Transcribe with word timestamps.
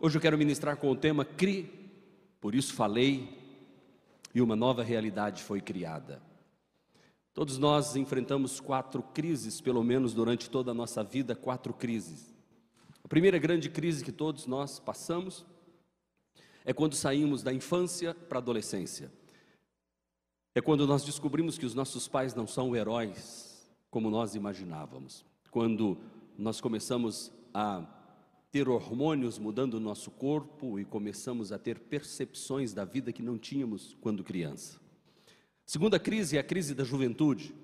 Hoje 0.00 0.16
eu 0.16 0.22
quero 0.22 0.38
ministrar 0.38 0.76
com 0.76 0.92
o 0.92 0.96
tema 0.96 1.24
CRI, 1.24 1.68
por 2.40 2.54
isso 2.54 2.72
falei, 2.72 3.36
e 4.32 4.40
uma 4.40 4.54
nova 4.54 4.80
realidade 4.80 5.42
foi 5.42 5.60
criada. 5.60 6.22
Todos 7.34 7.58
nós 7.58 7.96
enfrentamos 7.96 8.60
quatro 8.60 9.02
crises, 9.02 9.60
pelo 9.60 9.82
menos 9.82 10.14
durante 10.14 10.48
toda 10.48 10.70
a 10.70 10.74
nossa 10.74 11.02
vida, 11.02 11.34
quatro 11.34 11.74
crises. 11.74 12.32
A 13.02 13.08
primeira 13.08 13.38
grande 13.38 13.68
crise 13.68 14.04
que 14.04 14.12
todos 14.12 14.46
nós 14.46 14.78
passamos 14.78 15.44
é 16.64 16.72
quando 16.72 16.94
saímos 16.94 17.42
da 17.42 17.52
infância 17.52 18.14
para 18.14 18.38
a 18.38 18.40
adolescência. 18.40 19.10
É 20.54 20.60
quando 20.60 20.86
nós 20.86 21.04
descobrimos 21.04 21.58
que 21.58 21.66
os 21.66 21.74
nossos 21.74 22.06
pais 22.06 22.36
não 22.36 22.46
são 22.46 22.76
heróis 22.76 23.68
como 23.90 24.10
nós 24.10 24.36
imaginávamos. 24.36 25.24
Quando 25.50 25.98
nós 26.38 26.60
começamos 26.60 27.32
a 27.52 27.97
ter 28.50 28.68
hormônios 28.68 29.38
mudando 29.38 29.74
o 29.74 29.80
nosso 29.80 30.10
corpo 30.10 30.78
e 30.78 30.84
começamos 30.84 31.52
a 31.52 31.58
ter 31.58 31.78
percepções 31.78 32.72
da 32.72 32.84
vida 32.84 33.12
que 33.12 33.22
não 33.22 33.38
tínhamos 33.38 33.96
quando 34.00 34.24
criança. 34.24 34.80
Segunda 35.66 35.98
crise 35.98 36.38
é 36.38 36.40
a 36.40 36.44
crise 36.44 36.74
da 36.74 36.82
juventude. 36.82 37.54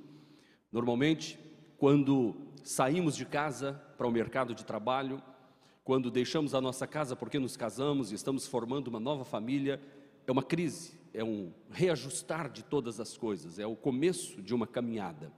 Normalmente, 0.70 1.38
quando 1.79 2.37
saímos 2.62 3.16
de 3.16 3.24
casa 3.24 3.73
para 3.97 4.07
o 4.07 4.10
mercado 4.10 4.55
de 4.55 4.65
trabalho, 4.65 5.23
quando 5.83 6.10
deixamos 6.10 6.55
a 6.55 6.60
nossa 6.60 6.87
casa 6.87 7.16
porque 7.16 7.38
nos 7.38 7.57
casamos 7.57 8.12
e 8.12 8.15
estamos 8.15 8.46
formando 8.46 8.88
uma 8.88 9.01
nova 9.01 9.24
família, 9.24 9.80
é 10.27 10.32
uma 10.32 10.43
crise, 10.43 10.98
é 11.15 11.24
um 11.24 11.51
reajustar 11.71 12.51
de 12.51 12.62
todas 12.62 13.01
as 13.01 13.16
coisas, 13.16 13.59
é 13.59 13.66
o 13.66 13.77
começo 13.77 14.43
de 14.43 14.55
uma 14.55 14.66
caminhada. 14.66 15.32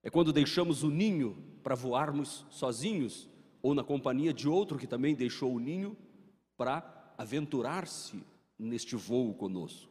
É 0.00 0.10
quando 0.10 0.32
deixamos 0.32 0.84
o 0.84 0.90
ninho 0.90 1.36
para 1.62 1.74
voarmos 1.74 2.46
sozinhos 2.50 3.28
ou 3.64 3.74
na 3.74 3.82
companhia 3.82 4.30
de 4.30 4.46
outro 4.46 4.78
que 4.78 4.86
também 4.86 5.14
deixou 5.14 5.54
o 5.54 5.58
ninho 5.58 5.96
para 6.54 7.14
aventurar-se 7.16 8.22
neste 8.58 8.94
voo 8.94 9.32
conosco. 9.32 9.90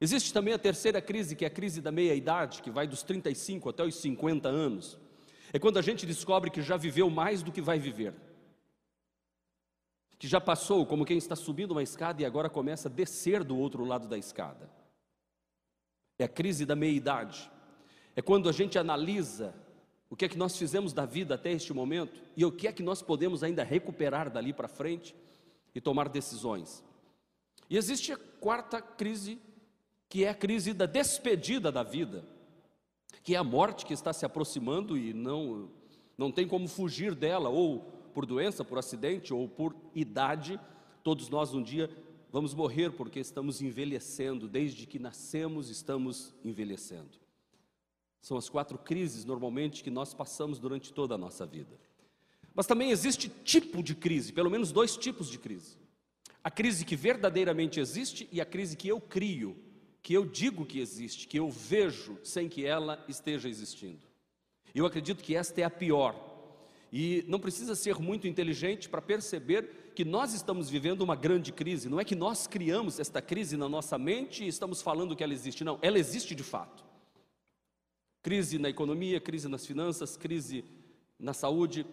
Existe 0.00 0.32
também 0.32 0.52
a 0.52 0.58
terceira 0.58 1.00
crise, 1.00 1.36
que 1.36 1.44
é 1.44 1.46
a 1.46 1.50
crise 1.50 1.80
da 1.80 1.92
meia-idade, 1.92 2.60
que 2.60 2.72
vai 2.72 2.88
dos 2.88 3.04
35 3.04 3.68
até 3.68 3.84
os 3.84 3.94
50 3.94 4.48
anos. 4.48 4.98
É 5.52 5.60
quando 5.60 5.78
a 5.78 5.82
gente 5.82 6.04
descobre 6.04 6.50
que 6.50 6.60
já 6.60 6.76
viveu 6.76 7.08
mais 7.08 7.40
do 7.40 7.52
que 7.52 7.62
vai 7.62 7.78
viver. 7.78 8.14
Que 10.18 10.26
já 10.26 10.40
passou 10.40 10.84
como 10.84 11.04
quem 11.04 11.18
está 11.18 11.36
subindo 11.36 11.70
uma 11.70 11.84
escada 11.84 12.20
e 12.20 12.24
agora 12.24 12.50
começa 12.50 12.88
a 12.88 12.92
descer 12.92 13.44
do 13.44 13.56
outro 13.56 13.84
lado 13.84 14.08
da 14.08 14.18
escada. 14.18 14.68
É 16.18 16.24
a 16.24 16.28
crise 16.28 16.66
da 16.66 16.74
meia-idade. 16.74 17.48
É 18.16 18.20
quando 18.20 18.48
a 18.48 18.52
gente 18.52 18.76
analisa 18.76 19.54
o 20.12 20.16
que 20.16 20.26
é 20.26 20.28
que 20.28 20.36
nós 20.36 20.58
fizemos 20.58 20.92
da 20.92 21.06
vida 21.06 21.36
até 21.36 21.50
este 21.50 21.72
momento 21.72 22.20
e 22.36 22.44
o 22.44 22.52
que 22.52 22.68
é 22.68 22.72
que 22.72 22.82
nós 22.82 23.00
podemos 23.00 23.42
ainda 23.42 23.64
recuperar 23.64 24.30
dali 24.30 24.52
para 24.52 24.68
frente 24.68 25.16
e 25.74 25.80
tomar 25.80 26.10
decisões. 26.10 26.84
E 27.70 27.78
existe 27.78 28.12
a 28.12 28.18
quarta 28.38 28.82
crise, 28.82 29.40
que 30.10 30.24
é 30.24 30.28
a 30.28 30.34
crise 30.34 30.74
da 30.74 30.84
despedida 30.84 31.72
da 31.72 31.82
vida, 31.82 32.26
que 33.22 33.34
é 33.34 33.38
a 33.38 33.42
morte 33.42 33.86
que 33.86 33.94
está 33.94 34.12
se 34.12 34.26
aproximando 34.26 34.98
e 34.98 35.14
não, 35.14 35.70
não 36.18 36.30
tem 36.30 36.46
como 36.46 36.68
fugir 36.68 37.14
dela, 37.14 37.48
ou 37.48 37.80
por 38.12 38.26
doença, 38.26 38.62
por 38.62 38.76
acidente, 38.76 39.32
ou 39.32 39.48
por 39.48 39.74
idade. 39.94 40.60
Todos 41.02 41.30
nós 41.30 41.54
um 41.54 41.62
dia 41.62 41.88
vamos 42.30 42.52
morrer 42.52 42.92
porque 42.92 43.18
estamos 43.18 43.62
envelhecendo, 43.62 44.46
desde 44.46 44.86
que 44.86 44.98
nascemos 44.98 45.70
estamos 45.70 46.34
envelhecendo. 46.44 47.21
São 48.22 48.36
as 48.36 48.48
quatro 48.48 48.78
crises, 48.78 49.24
normalmente, 49.24 49.82
que 49.82 49.90
nós 49.90 50.14
passamos 50.14 50.60
durante 50.60 50.92
toda 50.92 51.16
a 51.16 51.18
nossa 51.18 51.44
vida. 51.44 51.76
Mas 52.54 52.66
também 52.66 52.90
existe 52.90 53.28
tipo 53.28 53.82
de 53.82 53.96
crise, 53.96 54.32
pelo 54.32 54.48
menos 54.48 54.70
dois 54.70 54.96
tipos 54.96 55.28
de 55.28 55.38
crise. 55.38 55.76
A 56.44 56.50
crise 56.50 56.84
que 56.84 56.94
verdadeiramente 56.94 57.80
existe 57.80 58.28
e 58.30 58.40
a 58.40 58.46
crise 58.46 58.76
que 58.76 58.86
eu 58.86 59.00
crio, 59.00 59.56
que 60.00 60.14
eu 60.14 60.24
digo 60.24 60.64
que 60.64 60.78
existe, 60.78 61.26
que 61.26 61.38
eu 61.38 61.50
vejo 61.50 62.16
sem 62.22 62.48
que 62.48 62.64
ela 62.64 63.04
esteja 63.08 63.48
existindo. 63.48 64.06
Eu 64.72 64.86
acredito 64.86 65.22
que 65.22 65.34
esta 65.34 65.60
é 65.60 65.64
a 65.64 65.70
pior. 65.70 66.14
E 66.92 67.24
não 67.26 67.40
precisa 67.40 67.74
ser 67.74 67.98
muito 67.98 68.28
inteligente 68.28 68.88
para 68.88 69.02
perceber 69.02 69.92
que 69.96 70.04
nós 70.04 70.32
estamos 70.32 70.70
vivendo 70.70 71.00
uma 71.00 71.16
grande 71.16 71.50
crise. 71.50 71.88
Não 71.88 71.98
é 71.98 72.04
que 72.04 72.14
nós 72.14 72.46
criamos 72.46 73.00
esta 73.00 73.20
crise 73.20 73.56
na 73.56 73.68
nossa 73.68 73.98
mente 73.98 74.44
e 74.44 74.48
estamos 74.48 74.80
falando 74.80 75.16
que 75.16 75.24
ela 75.24 75.32
existe. 75.32 75.64
Não, 75.64 75.78
ela 75.82 75.98
existe 75.98 76.34
de 76.36 76.42
fato. 76.44 76.91
Crise 78.22 78.58
na 78.58 78.68
economia, 78.68 79.20
crise 79.20 79.48
nas 79.48 79.66
finanças, 79.66 80.16
crise 80.16 80.64
na 81.18 81.34
saúde, 81.34 81.84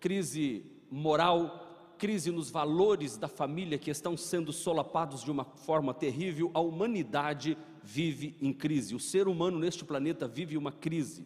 crise 0.00 0.64
moral, 0.90 1.94
crise 1.96 2.30
nos 2.30 2.50
valores 2.50 3.16
da 3.16 3.28
família 3.28 3.78
que 3.78 3.90
estão 3.90 4.16
sendo 4.16 4.52
solapados 4.52 5.22
de 5.22 5.30
uma 5.30 5.44
forma 5.44 5.94
terrível. 5.94 6.50
A 6.54 6.60
humanidade 6.60 7.56
vive 7.82 8.36
em 8.40 8.52
crise. 8.52 8.94
O 8.94 9.00
ser 9.00 9.28
humano 9.28 9.58
neste 9.58 9.84
planeta 9.84 10.26
vive 10.26 10.56
uma 10.56 10.72
crise. 10.72 11.24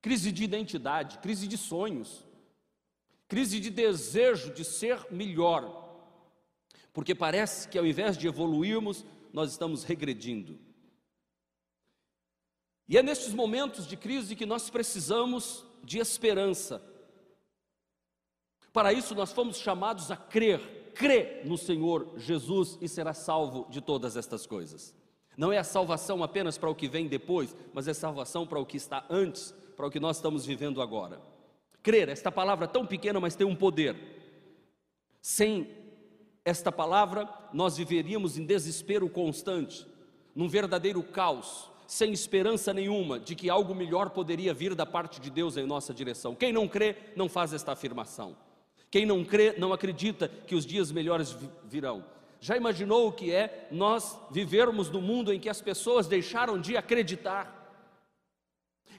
Crise 0.00 0.30
de 0.30 0.44
identidade, 0.44 1.18
crise 1.18 1.48
de 1.48 1.56
sonhos, 1.56 2.24
crise 3.26 3.58
de 3.58 3.70
desejo 3.70 4.52
de 4.52 4.64
ser 4.64 5.06
melhor. 5.10 5.86
Porque 6.92 7.14
parece 7.14 7.68
que 7.68 7.78
ao 7.78 7.86
invés 7.86 8.16
de 8.16 8.26
evoluirmos, 8.26 9.04
nós 9.32 9.50
estamos 9.50 9.82
regredindo. 9.82 10.58
E 12.88 12.96
é 12.96 13.02
nestes 13.02 13.34
momentos 13.34 13.86
de 13.86 13.96
crise 13.96 14.34
que 14.34 14.46
nós 14.46 14.70
precisamos 14.70 15.64
de 15.84 15.98
esperança. 15.98 16.82
Para 18.72 18.92
isso 18.92 19.14
nós 19.14 19.32
fomos 19.32 19.58
chamados 19.58 20.10
a 20.10 20.16
crer, 20.16 20.92
crê 20.94 21.42
no 21.44 21.58
Senhor 21.58 22.14
Jesus 22.16 22.78
e 22.80 22.88
será 22.88 23.12
salvo 23.12 23.66
de 23.70 23.80
todas 23.80 24.16
estas 24.16 24.46
coisas. 24.46 24.94
Não 25.36 25.52
é 25.52 25.58
a 25.58 25.64
salvação 25.64 26.22
apenas 26.22 26.58
para 26.58 26.70
o 26.70 26.74
que 26.74 26.88
vem 26.88 27.06
depois, 27.06 27.54
mas 27.72 27.86
é 27.86 27.94
salvação 27.94 28.46
para 28.46 28.58
o 28.58 28.66
que 28.66 28.76
está 28.76 29.04
antes, 29.08 29.54
para 29.76 29.86
o 29.86 29.90
que 29.90 30.00
nós 30.00 30.16
estamos 30.16 30.44
vivendo 30.44 30.82
agora. 30.82 31.20
Crer, 31.82 32.08
esta 32.08 32.32
palavra 32.32 32.66
tão 32.66 32.84
pequena, 32.84 33.20
mas 33.20 33.36
tem 33.36 33.46
um 33.46 33.54
poder. 33.54 33.96
Sem 35.20 35.70
esta 36.44 36.72
palavra, 36.72 37.28
nós 37.52 37.76
viveríamos 37.76 38.36
em 38.36 38.44
desespero 38.44 39.08
constante, 39.08 39.86
num 40.34 40.48
verdadeiro 40.48 41.02
caos, 41.02 41.70
sem 41.88 42.12
esperança 42.12 42.74
nenhuma 42.74 43.18
de 43.18 43.34
que 43.34 43.48
algo 43.48 43.74
melhor 43.74 44.10
poderia 44.10 44.52
vir 44.52 44.74
da 44.74 44.84
parte 44.84 45.18
de 45.18 45.30
Deus 45.30 45.56
em 45.56 45.64
nossa 45.64 45.94
direção. 45.94 46.34
Quem 46.34 46.52
não 46.52 46.68
crê, 46.68 46.94
não 47.16 47.30
faz 47.30 47.54
esta 47.54 47.72
afirmação. 47.72 48.36
Quem 48.90 49.06
não 49.06 49.24
crê, 49.24 49.54
não 49.56 49.72
acredita 49.72 50.28
que 50.28 50.54
os 50.54 50.66
dias 50.66 50.92
melhores 50.92 51.34
virão. 51.64 52.04
Já 52.40 52.58
imaginou 52.58 53.08
o 53.08 53.12
que 53.12 53.32
é 53.32 53.66
nós 53.70 54.18
vivermos 54.30 54.90
no 54.90 55.00
mundo 55.00 55.32
em 55.32 55.40
que 55.40 55.48
as 55.48 55.62
pessoas 55.62 56.06
deixaram 56.06 56.60
de 56.60 56.76
acreditar? 56.76 57.54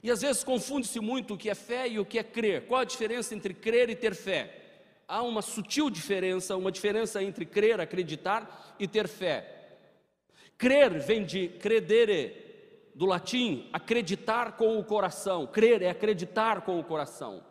E 0.02 0.10
às 0.10 0.22
vezes 0.22 0.42
confunde-se 0.42 0.98
muito 0.98 1.34
o 1.34 1.38
que 1.38 1.48
é 1.48 1.54
fé 1.54 1.88
e 1.88 2.00
o 2.00 2.04
que 2.04 2.18
é 2.18 2.24
crer. 2.24 2.66
Qual 2.66 2.80
a 2.80 2.84
diferença 2.84 3.36
entre 3.36 3.54
crer 3.54 3.88
e 3.88 3.94
ter 3.94 4.16
fé? 4.16 4.56
Há 5.06 5.22
uma 5.22 5.42
sutil 5.42 5.88
diferença, 5.88 6.56
uma 6.56 6.72
diferença 6.72 7.22
entre 7.22 7.46
crer, 7.46 7.80
acreditar 7.80 8.74
e 8.80 8.88
ter 8.88 9.06
fé. 9.06 9.76
Crer 10.58 10.98
vem 10.98 11.24
de 11.24 11.48
credere, 11.48 12.49
do 12.94 13.06
latim 13.06 13.68
acreditar 13.72 14.56
com 14.56 14.78
o 14.78 14.84
coração, 14.84 15.46
crer 15.46 15.82
é 15.82 15.90
acreditar 15.90 16.62
com 16.62 16.78
o 16.78 16.84
coração. 16.84 17.42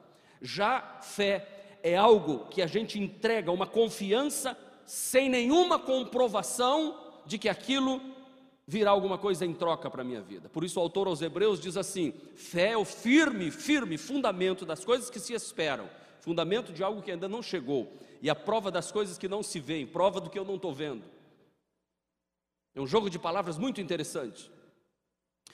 Já 0.41 0.99
fé 1.01 1.77
é 1.83 1.95
algo 1.95 2.45
que 2.47 2.61
a 2.61 2.67
gente 2.67 2.99
entrega 2.99 3.51
uma 3.51 3.67
confiança 3.67 4.57
sem 4.85 5.29
nenhuma 5.29 5.79
comprovação 5.79 6.97
de 7.25 7.37
que 7.37 7.47
aquilo 7.47 8.01
virá 8.67 8.91
alguma 8.91 9.17
coisa 9.17 9.45
em 9.45 9.53
troca 9.53 9.89
para 9.89 10.01
a 10.01 10.05
minha 10.05 10.21
vida. 10.21 10.49
Por 10.49 10.63
isso 10.63 10.79
o 10.79 10.83
autor 10.83 11.07
aos 11.07 11.21
Hebreus 11.21 11.59
diz 11.59 11.75
assim: 11.77 12.13
fé 12.35 12.71
é 12.71 12.77
o 12.77 12.85
firme, 12.85 13.49
firme 13.49 13.97
fundamento 13.97 14.65
das 14.65 14.85
coisas 14.85 15.09
que 15.09 15.19
se 15.19 15.33
esperam, 15.33 15.89
fundamento 16.21 16.71
de 16.71 16.83
algo 16.83 17.01
que 17.01 17.11
ainda 17.11 17.27
não 17.27 17.41
chegou, 17.41 17.91
e 18.21 18.29
a 18.29 18.35
prova 18.35 18.69
das 18.69 18.91
coisas 18.91 19.17
que 19.17 19.27
não 19.27 19.41
se 19.41 19.59
veem, 19.59 19.87
prova 19.87 20.21
do 20.21 20.29
que 20.29 20.37
eu 20.37 20.45
não 20.45 20.55
estou 20.55 20.73
vendo. 20.73 21.03
É 22.75 22.81
um 22.81 22.87
jogo 22.87 23.09
de 23.09 23.17
palavras 23.17 23.57
muito 23.57 23.81
interessante. 23.81 24.51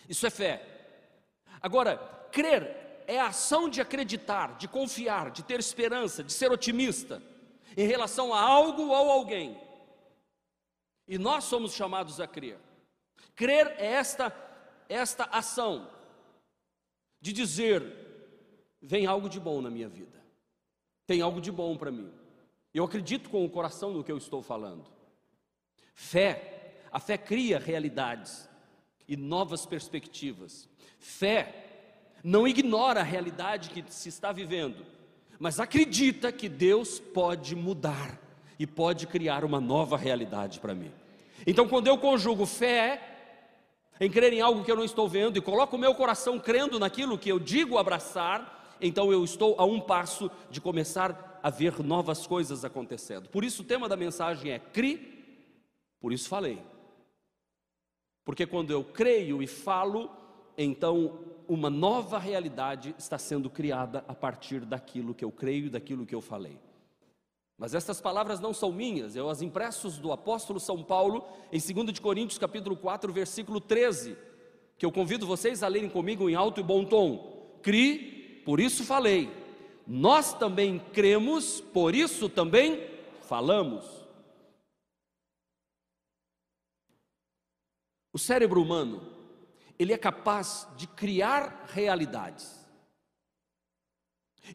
Isso 0.08 0.26
é 0.26 0.30
fé. 0.30 0.66
Agora, 1.62 1.98
crer 2.32 3.04
é 3.08 3.20
a 3.20 3.28
ação 3.28 3.70
de 3.70 3.82
acreditar, 3.82 4.58
de 4.58 4.68
confiar, 4.68 5.32
de 5.32 5.44
ter 5.44 5.60
esperança, 5.60 6.24
de 6.24 6.34
ser 6.34 6.52
otimista 6.52 7.22
em 7.78 7.88
relação 7.88 8.34
a 8.34 8.42
algo 8.42 8.88
ou 8.88 9.12
alguém. 9.12 9.60
E 11.08 11.18
nós 11.18 11.44
somos 11.44 11.74
chamados 11.74 12.20
a 12.20 12.28
crer. 12.28 12.58
Crer 13.36 13.76
é 13.78 13.86
esta 13.86 14.34
esta 14.88 15.24
ação 15.26 15.90
de 17.20 17.34
dizer 17.34 17.84
vem 18.82 19.06
algo 19.06 19.28
de 19.28 19.40
bom 19.40 19.62
na 19.62 19.70
minha 19.70 19.90
vida. 19.90 20.24
Tem 21.08 21.22
algo 21.22 21.42
de 21.42 21.52
bom 21.52 21.76
para 21.78 21.92
mim. 21.92 22.12
Eu 22.74 22.84
acredito 22.84 23.30
com 23.30 23.44
o 23.44 23.50
coração 23.50 23.92
no 23.92 24.04
que 24.04 24.12
eu 24.12 24.18
estou 24.18 24.42
falando. 24.42 24.86
Fé, 25.94 26.82
a 26.92 27.00
fé 27.00 27.18
cria 27.18 27.58
realidades 27.58 28.50
e 29.08 29.16
novas 29.16 29.66
perspectivas. 29.66 30.68
Fé 31.00 31.64
não 32.24 32.48
ignora 32.48 33.02
a 33.02 33.04
realidade 33.04 33.70
que 33.70 33.84
se 33.90 34.10
está 34.10 34.32
vivendo, 34.32 34.86
mas 35.40 35.60
acredita 35.60 36.32
que 36.32 36.50
Deus 36.50 37.00
pode 37.00 37.56
mudar, 37.56 38.20
e 38.60 38.66
pode 38.66 39.08
criar 39.08 39.44
uma 39.44 39.60
nova 39.60 39.98
realidade 39.98 40.60
para 40.60 40.74
mim. 40.74 40.92
Então, 41.46 41.68
quando 41.68 41.88
eu 41.88 41.98
conjugo 41.98 42.46
fé 42.46 43.02
em 44.00 44.10
crer 44.10 44.34
em 44.34 44.42
algo 44.42 44.64
que 44.64 44.72
eu 44.72 44.76
não 44.76 44.84
estou 44.84 45.08
vendo 45.08 45.38
e 45.38 45.42
coloco 45.42 45.76
o 45.76 45.80
meu 45.80 45.94
coração 45.96 46.40
crendo 46.40 46.80
naquilo 46.80 47.18
que 47.18 47.30
eu 47.30 47.40
digo 47.40 47.78
abraçar, 47.78 48.76
então 48.82 49.12
eu 49.12 49.24
estou 49.24 49.56
a 49.58 49.66
um 49.66 49.80
passo 49.80 50.30
de 50.50 50.60
começar 50.60 51.40
a 51.42 51.50
ver 51.50 51.82
novas 51.82 52.26
coisas 52.28 52.66
acontecendo. 52.66 53.30
Por 53.30 53.44
isso 53.44 53.62
o 53.62 53.66
tema 53.66 53.88
da 53.88 53.96
mensagem 53.96 54.52
é 54.52 54.60
cri, 54.60 55.24
por 56.00 56.12
isso 56.12 56.28
falei. 56.28 56.60
Porque 58.26 58.48
quando 58.48 58.72
eu 58.72 58.84
creio 58.84 59.42
e 59.42 59.48
falo, 59.48 60.10
então 60.58 61.20
uma 61.48 61.70
nova 61.70 62.18
realidade 62.18 62.96
está 62.98 63.20
sendo 63.20 63.52
criada 63.52 64.04
a 64.08 64.16
partir 64.16 64.62
daquilo 64.62 65.14
que 65.14 65.24
eu 65.24 65.32
creio 65.32 65.68
e 65.68 65.70
daquilo 65.70 66.06
que 66.06 66.16
eu 66.16 66.22
falei. 66.22 66.60
Mas 67.58 67.74
estas 67.74 68.02
palavras 68.02 68.40
não 68.40 68.54
são 68.54 68.72
minhas, 68.72 69.16
eu 69.16 69.30
as 69.30 69.42
impressos 69.42 69.98
do 69.98 70.12
apóstolo 70.12 70.60
São 70.60 70.84
Paulo 70.84 71.24
em 71.54 71.60
2 71.60 71.94
de 71.94 72.02
Coríntios 72.02 72.40
capítulo 72.40 72.76
4, 72.76 73.14
versículo 73.14 73.62
13, 73.62 74.18
que 74.78 74.86
eu 74.86 74.92
convido 74.92 75.28
vocês 75.28 75.64
a 75.64 75.68
lerem 75.68 75.90
comigo 75.90 76.30
em 76.30 76.36
alto 76.36 76.60
e 76.60 76.64
bom 76.64 76.84
tom. 76.84 77.60
Cri, 77.62 78.42
por 78.44 78.60
isso 78.60 78.84
falei. 78.84 79.30
Nós 79.88 80.34
também 80.34 80.82
cremos, 80.92 81.62
por 81.62 81.96
isso 81.96 82.28
também 82.28 82.84
falamos. 83.22 83.86
O 88.16 88.18
cérebro 88.18 88.62
humano, 88.62 89.06
ele 89.78 89.92
é 89.92 89.98
capaz 89.98 90.70
de 90.78 90.88
criar 90.88 91.66
realidades. 91.68 92.66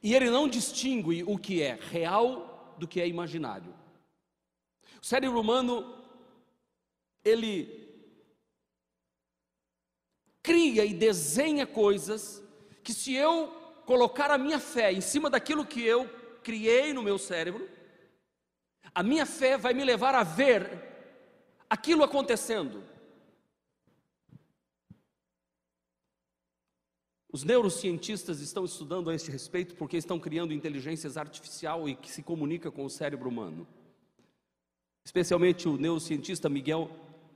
E 0.02 0.14
ele 0.14 0.30
não 0.30 0.48
distingue 0.48 1.24
o 1.24 1.36
que 1.36 1.60
é 1.60 1.74
real 1.74 2.74
do 2.78 2.88
que 2.88 3.02
é 3.02 3.06
imaginário. 3.06 3.74
O 5.02 5.04
cérebro 5.04 5.38
humano, 5.38 5.94
ele 7.22 7.86
cria 10.42 10.82
e 10.86 10.94
desenha 10.94 11.66
coisas 11.66 12.42
que 12.82 12.94
se 12.94 13.12
eu 13.12 13.48
colocar 13.84 14.30
a 14.30 14.38
minha 14.38 14.58
fé 14.58 14.90
em 14.90 15.02
cima 15.02 15.28
daquilo 15.28 15.66
que 15.66 15.82
eu 15.84 16.08
criei 16.42 16.94
no 16.94 17.02
meu 17.02 17.18
cérebro, 17.18 17.68
a 18.94 19.02
minha 19.02 19.26
fé 19.26 19.58
vai 19.58 19.74
me 19.74 19.84
levar 19.84 20.14
a 20.14 20.22
ver 20.22 20.64
aquilo 21.68 22.02
acontecendo. 22.02 22.88
Os 27.32 27.44
neurocientistas 27.44 28.40
estão 28.40 28.64
estudando 28.64 29.08
a 29.08 29.14
este 29.14 29.30
respeito 29.30 29.76
porque 29.76 29.96
estão 29.96 30.18
criando 30.18 30.52
inteligências 30.52 31.16
artificial 31.16 31.88
e 31.88 31.94
que 31.94 32.10
se 32.10 32.22
comunica 32.22 32.70
com 32.72 32.84
o 32.84 32.90
cérebro 32.90 33.28
humano. 33.28 33.66
Especialmente 35.04 35.68
o 35.68 35.76
neurocientista 35.76 36.48
Miguel 36.48 36.90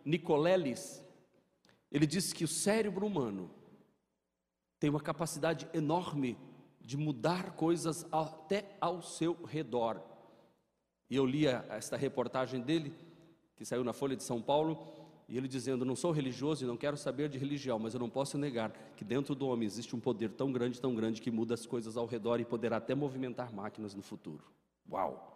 Nicoleles, 0.04 1.02
ele 1.92 2.06
disse 2.06 2.34
que 2.34 2.44
o 2.44 2.48
cérebro 2.48 3.06
humano 3.06 3.48
tem 4.80 4.90
uma 4.90 5.00
capacidade 5.00 5.68
enorme 5.72 6.36
de 6.80 6.96
mudar 6.96 7.52
coisas 7.52 8.04
até 8.10 8.76
ao 8.80 9.00
seu 9.00 9.44
redor. 9.44 10.02
E 11.08 11.14
eu 11.14 11.24
li 11.24 11.46
esta 11.46 11.96
reportagem 11.96 12.60
dele, 12.60 12.92
que 13.56 13.64
saiu 13.64 13.84
na 13.84 13.92
Folha 13.92 14.16
de 14.16 14.24
São 14.24 14.42
Paulo, 14.42 15.03
e 15.28 15.36
ele 15.36 15.48
dizendo: 15.48 15.84
Não 15.84 15.96
sou 15.96 16.12
religioso 16.12 16.64
e 16.64 16.66
não 16.66 16.76
quero 16.76 16.96
saber 16.96 17.28
de 17.28 17.38
religião, 17.38 17.78
mas 17.78 17.94
eu 17.94 18.00
não 18.00 18.10
posso 18.10 18.36
negar 18.36 18.72
que 18.96 19.04
dentro 19.04 19.34
do 19.34 19.46
homem 19.46 19.66
existe 19.66 19.94
um 19.96 20.00
poder 20.00 20.30
tão 20.30 20.52
grande, 20.52 20.80
tão 20.80 20.94
grande, 20.94 21.20
que 21.20 21.30
muda 21.30 21.54
as 21.54 21.66
coisas 21.66 21.96
ao 21.96 22.06
redor 22.06 22.40
e 22.40 22.44
poderá 22.44 22.76
até 22.76 22.94
movimentar 22.94 23.52
máquinas 23.52 23.94
no 23.94 24.02
futuro. 24.02 24.44
Uau! 24.90 25.32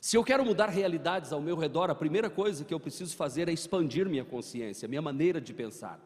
Se 0.00 0.16
eu 0.16 0.24
quero 0.24 0.44
mudar 0.44 0.68
realidades 0.68 1.32
ao 1.32 1.40
meu 1.40 1.56
redor, 1.56 1.88
a 1.88 1.94
primeira 1.94 2.28
coisa 2.28 2.64
que 2.64 2.74
eu 2.74 2.80
preciso 2.80 3.16
fazer 3.16 3.48
é 3.48 3.52
expandir 3.52 4.06
minha 4.08 4.24
consciência, 4.24 4.88
minha 4.88 5.00
maneira 5.00 5.40
de 5.40 5.54
pensar. 5.54 5.98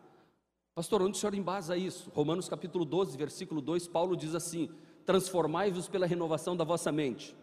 Pastor, 0.74 1.02
onde 1.02 1.16
o 1.16 1.20
senhor 1.20 1.34
embasa 1.34 1.76
isso? 1.76 2.08
Romanos 2.10 2.48
capítulo 2.48 2.84
12, 2.84 3.16
versículo 3.16 3.60
2, 3.60 3.88
Paulo 3.88 4.16
diz 4.16 4.34
assim: 4.34 4.70
Transformai-vos 5.04 5.88
pela 5.88 6.06
renovação 6.06 6.56
da 6.56 6.62
vossa 6.62 6.92
mente 6.92 7.34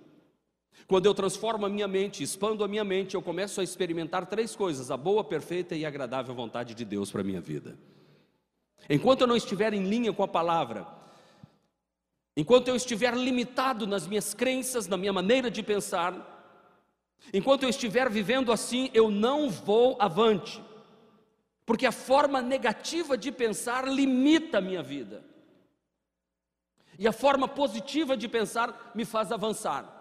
quando 0.87 1.07
eu 1.07 1.15
transformo 1.15 1.65
a 1.65 1.69
minha 1.69 1.87
mente, 1.87 2.21
expando 2.21 2.63
a 2.63 2.67
minha 2.67 2.83
mente, 2.83 3.15
eu 3.15 3.21
começo 3.21 3.59
a 3.59 3.63
experimentar 3.63 4.25
três 4.27 4.55
coisas: 4.55 4.91
a 4.91 4.97
boa, 4.97 5.23
perfeita 5.23 5.75
e 5.75 5.85
agradável 5.85 6.35
vontade 6.35 6.75
de 6.75 6.85
Deus 6.85 7.11
para 7.11 7.21
a 7.21 7.23
minha 7.23 7.41
vida. 7.41 7.75
Enquanto 8.89 9.21
eu 9.21 9.27
não 9.27 9.35
estiver 9.35 9.73
em 9.73 9.83
linha 9.83 10.13
com 10.13 10.21
a 10.21 10.27
palavra, 10.27 10.85
enquanto 12.37 12.67
eu 12.67 12.75
estiver 12.75 13.15
limitado 13.15 13.87
nas 13.87 14.05
minhas 14.05 14.33
crenças, 14.33 14.87
na 14.87 14.95
minha 14.95 15.11
maneira 15.11 15.49
de 15.49 15.63
pensar, 15.63 16.33
enquanto 17.33 17.63
eu 17.63 17.69
estiver 17.69 18.07
vivendo 18.09 18.51
assim, 18.51 18.91
eu 18.93 19.09
não 19.09 19.49
vou 19.49 19.97
avante, 19.99 20.63
porque 21.65 21.87
a 21.87 21.91
forma 21.91 22.43
negativa 22.43 23.17
de 23.17 23.31
pensar 23.31 23.87
limita 23.87 24.59
a 24.59 24.61
minha 24.61 24.83
vida, 24.83 25.23
e 26.99 27.07
a 27.07 27.11
forma 27.11 27.47
positiva 27.47 28.15
de 28.15 28.27
pensar 28.27 28.91
me 28.93 29.03
faz 29.03 29.31
avançar. 29.31 29.94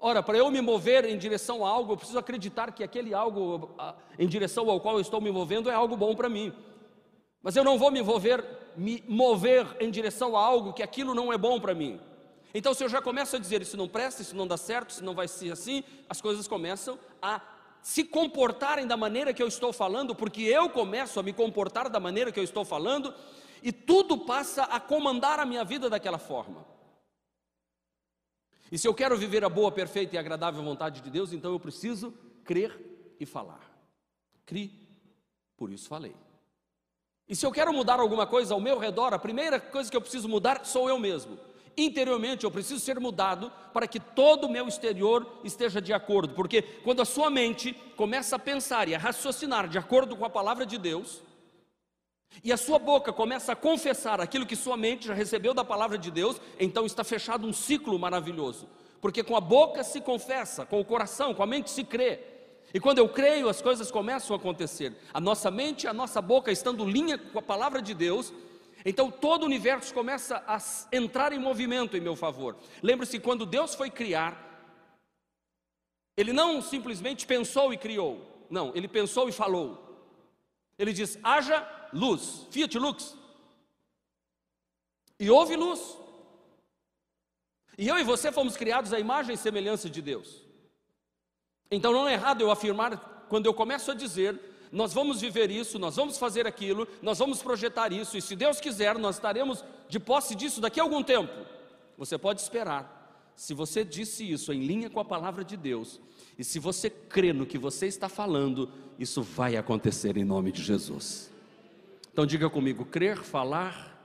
Ora, 0.00 0.22
para 0.22 0.38
eu 0.38 0.50
me 0.50 0.62
mover 0.62 1.04
em 1.04 1.18
direção 1.18 1.64
a 1.64 1.68
algo, 1.68 1.92
eu 1.92 1.96
preciso 1.96 2.18
acreditar 2.18 2.72
que 2.72 2.82
aquele 2.82 3.12
algo 3.12 3.70
em 4.18 4.26
direção 4.26 4.70
ao 4.70 4.80
qual 4.80 4.94
eu 4.94 5.00
estou 5.00 5.20
me 5.20 5.30
movendo 5.30 5.68
é 5.68 5.74
algo 5.74 5.96
bom 5.96 6.14
para 6.14 6.28
mim. 6.28 6.52
Mas 7.42 7.54
eu 7.54 7.62
não 7.62 7.78
vou 7.78 7.90
me 7.90 8.02
mover, 8.02 8.42
me 8.76 9.04
mover 9.06 9.66
em 9.78 9.90
direção 9.90 10.36
a 10.36 10.42
algo 10.42 10.72
que 10.72 10.82
aquilo 10.82 11.14
não 11.14 11.30
é 11.30 11.36
bom 11.36 11.60
para 11.60 11.74
mim. 11.74 12.00
Então, 12.54 12.72
se 12.72 12.82
eu 12.82 12.88
já 12.88 13.02
começo 13.02 13.36
a 13.36 13.38
dizer 13.38 13.60
isso 13.60 13.76
não 13.76 13.86
presta, 13.86 14.22
isso 14.22 14.34
não 14.34 14.46
dá 14.46 14.56
certo, 14.56 14.90
isso 14.90 15.04
não 15.04 15.14
vai 15.14 15.28
ser 15.28 15.52
assim, 15.52 15.84
as 16.08 16.20
coisas 16.20 16.48
começam 16.48 16.98
a 17.20 17.40
se 17.82 18.02
comportarem 18.02 18.86
da 18.86 18.96
maneira 18.96 19.32
que 19.32 19.42
eu 19.42 19.48
estou 19.48 19.72
falando, 19.72 20.14
porque 20.14 20.42
eu 20.42 20.68
começo 20.68 21.20
a 21.20 21.22
me 21.22 21.32
comportar 21.32 21.88
da 21.88 22.00
maneira 22.00 22.32
que 22.32 22.40
eu 22.40 22.44
estou 22.44 22.64
falando, 22.64 23.14
e 23.62 23.70
tudo 23.70 24.18
passa 24.18 24.64
a 24.64 24.80
comandar 24.80 25.38
a 25.38 25.46
minha 25.46 25.64
vida 25.64 25.88
daquela 25.88 26.18
forma. 26.18 26.66
E 28.70 28.78
se 28.78 28.86
eu 28.86 28.94
quero 28.94 29.16
viver 29.16 29.44
a 29.44 29.48
boa, 29.48 29.72
perfeita 29.72 30.14
e 30.14 30.18
agradável 30.18 30.62
vontade 30.62 31.00
de 31.00 31.10
Deus, 31.10 31.32
então 31.32 31.50
eu 31.50 31.58
preciso 31.58 32.14
crer 32.44 32.78
e 33.18 33.26
falar. 33.26 33.60
Cri, 34.46 34.72
por 35.56 35.70
isso 35.70 35.88
falei. 35.88 36.14
E 37.28 37.36
se 37.36 37.46
eu 37.46 37.52
quero 37.52 37.72
mudar 37.72 38.00
alguma 38.00 38.26
coisa 38.26 38.54
ao 38.54 38.60
meu 38.60 38.78
redor, 38.78 39.14
a 39.14 39.18
primeira 39.18 39.60
coisa 39.60 39.90
que 39.90 39.96
eu 39.96 40.00
preciso 40.00 40.28
mudar 40.28 40.64
sou 40.64 40.88
eu 40.88 40.98
mesmo. 40.98 41.38
Interiormente 41.76 42.44
eu 42.44 42.50
preciso 42.50 42.80
ser 42.80 42.98
mudado 42.98 43.52
para 43.72 43.86
que 43.86 44.00
todo 44.00 44.46
o 44.46 44.50
meu 44.50 44.66
exterior 44.66 45.40
esteja 45.44 45.80
de 45.80 45.92
acordo, 45.92 46.34
porque 46.34 46.62
quando 46.62 47.00
a 47.00 47.04
sua 47.04 47.30
mente 47.30 47.72
começa 47.96 48.36
a 48.36 48.38
pensar 48.38 48.88
e 48.88 48.94
a 48.94 48.98
raciocinar 48.98 49.68
de 49.68 49.78
acordo 49.78 50.16
com 50.16 50.24
a 50.24 50.30
palavra 50.30 50.66
de 50.66 50.76
Deus, 50.76 51.22
e 52.42 52.52
a 52.52 52.56
sua 52.56 52.78
boca 52.78 53.12
começa 53.12 53.52
a 53.52 53.56
confessar 53.56 54.20
aquilo 54.20 54.46
que 54.46 54.56
sua 54.56 54.76
mente 54.76 55.06
já 55.06 55.14
recebeu 55.14 55.52
da 55.52 55.64
palavra 55.64 55.98
de 55.98 56.10
Deus, 56.10 56.40
então 56.58 56.86
está 56.86 57.04
fechado 57.04 57.46
um 57.46 57.52
ciclo 57.52 57.98
maravilhoso. 57.98 58.68
Porque 59.00 59.22
com 59.22 59.36
a 59.36 59.40
boca 59.40 59.82
se 59.82 60.00
confessa, 60.00 60.64
com 60.64 60.80
o 60.80 60.84
coração, 60.84 61.34
com 61.34 61.42
a 61.42 61.46
mente 61.46 61.70
se 61.70 61.84
crê. 61.84 62.20
E 62.72 62.78
quando 62.78 62.98
eu 62.98 63.08
creio, 63.08 63.48
as 63.48 63.60
coisas 63.60 63.90
começam 63.90 64.34
a 64.34 64.38
acontecer. 64.38 64.96
A 65.12 65.20
nossa 65.20 65.50
mente, 65.50 65.86
a 65.86 65.92
nossa 65.92 66.22
boca 66.22 66.52
estando 66.52 66.84
linha 66.84 67.18
com 67.18 67.38
a 67.38 67.42
palavra 67.42 67.82
de 67.82 67.94
Deus, 67.94 68.32
então 68.84 69.10
todo 69.10 69.42
o 69.42 69.46
universo 69.46 69.92
começa 69.92 70.42
a 70.46 70.58
entrar 70.92 71.32
em 71.32 71.38
movimento 71.38 71.96
em 71.96 72.00
meu 72.00 72.14
favor. 72.14 72.56
Lembre-se, 72.82 73.18
quando 73.18 73.44
Deus 73.44 73.74
foi 73.74 73.90
criar, 73.90 74.38
Ele 76.16 76.32
não 76.32 76.62
simplesmente 76.62 77.26
pensou 77.26 77.72
e 77.72 77.76
criou, 77.76 78.46
não, 78.48 78.72
Ele 78.74 78.88
pensou 78.88 79.28
e 79.28 79.32
falou. 79.32 79.86
Ele 80.78 80.92
diz: 80.92 81.18
haja 81.22 81.79
luz, 81.92 82.46
Fiat 82.50 82.78
Lux. 82.78 83.16
E 85.18 85.30
houve 85.30 85.56
luz. 85.56 85.96
E 87.76 87.88
eu 87.88 87.98
e 87.98 88.04
você 88.04 88.30
fomos 88.30 88.56
criados 88.56 88.92
à 88.92 89.00
imagem 89.00 89.34
e 89.34 89.38
semelhança 89.38 89.88
de 89.88 90.02
Deus. 90.02 90.42
Então 91.70 91.92
não 91.92 92.08
é 92.08 92.14
errado 92.14 92.40
eu 92.40 92.50
afirmar, 92.50 93.26
quando 93.28 93.46
eu 93.46 93.54
começo 93.54 93.90
a 93.90 93.94
dizer, 93.94 94.38
nós 94.72 94.92
vamos 94.92 95.20
viver 95.20 95.50
isso, 95.50 95.78
nós 95.78 95.96
vamos 95.96 96.18
fazer 96.18 96.46
aquilo, 96.46 96.86
nós 97.00 97.18
vamos 97.18 97.42
projetar 97.42 97.92
isso, 97.92 98.16
e 98.16 98.22
se 98.22 98.36
Deus 98.36 98.60
quiser, 98.60 98.98
nós 98.98 99.16
estaremos 99.16 99.64
de 99.88 99.98
posse 99.98 100.34
disso 100.34 100.60
daqui 100.60 100.80
a 100.80 100.82
algum 100.82 101.02
tempo. 101.02 101.32
Você 101.96 102.16
pode 102.18 102.40
esperar. 102.40 102.98
Se 103.36 103.54
você 103.54 103.84
disse 103.84 104.30
isso 104.30 104.52
em 104.52 104.60
linha 104.60 104.90
com 104.90 105.00
a 105.00 105.04
palavra 105.04 105.44
de 105.44 105.56
Deus, 105.56 106.00
e 106.38 106.44
se 106.44 106.58
você 106.58 106.90
crê 106.90 107.32
no 107.32 107.46
que 107.46 107.56
você 107.56 107.86
está 107.86 108.08
falando, 108.08 108.70
isso 108.98 109.22
vai 109.22 109.56
acontecer 109.56 110.16
em 110.16 110.24
nome 110.24 110.52
de 110.52 110.62
Jesus. 110.62 111.30
Então 112.12 112.26
diga 112.26 112.50
comigo: 112.50 112.84
crer, 112.84 113.18
falar, 113.18 113.96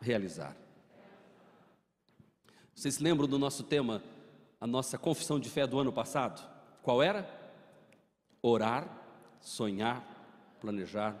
realizar. 0.00 0.56
Vocês 2.74 2.94
se 2.94 3.02
lembram 3.02 3.28
do 3.28 3.38
nosso 3.38 3.62
tema, 3.62 4.02
a 4.60 4.66
nossa 4.66 4.96
confissão 4.96 5.38
de 5.38 5.50
fé 5.50 5.66
do 5.66 5.78
ano 5.78 5.92
passado? 5.92 6.42
Qual 6.82 7.02
era? 7.02 7.28
Orar, 8.42 8.88
sonhar, 9.38 10.02
planejar, 10.60 11.14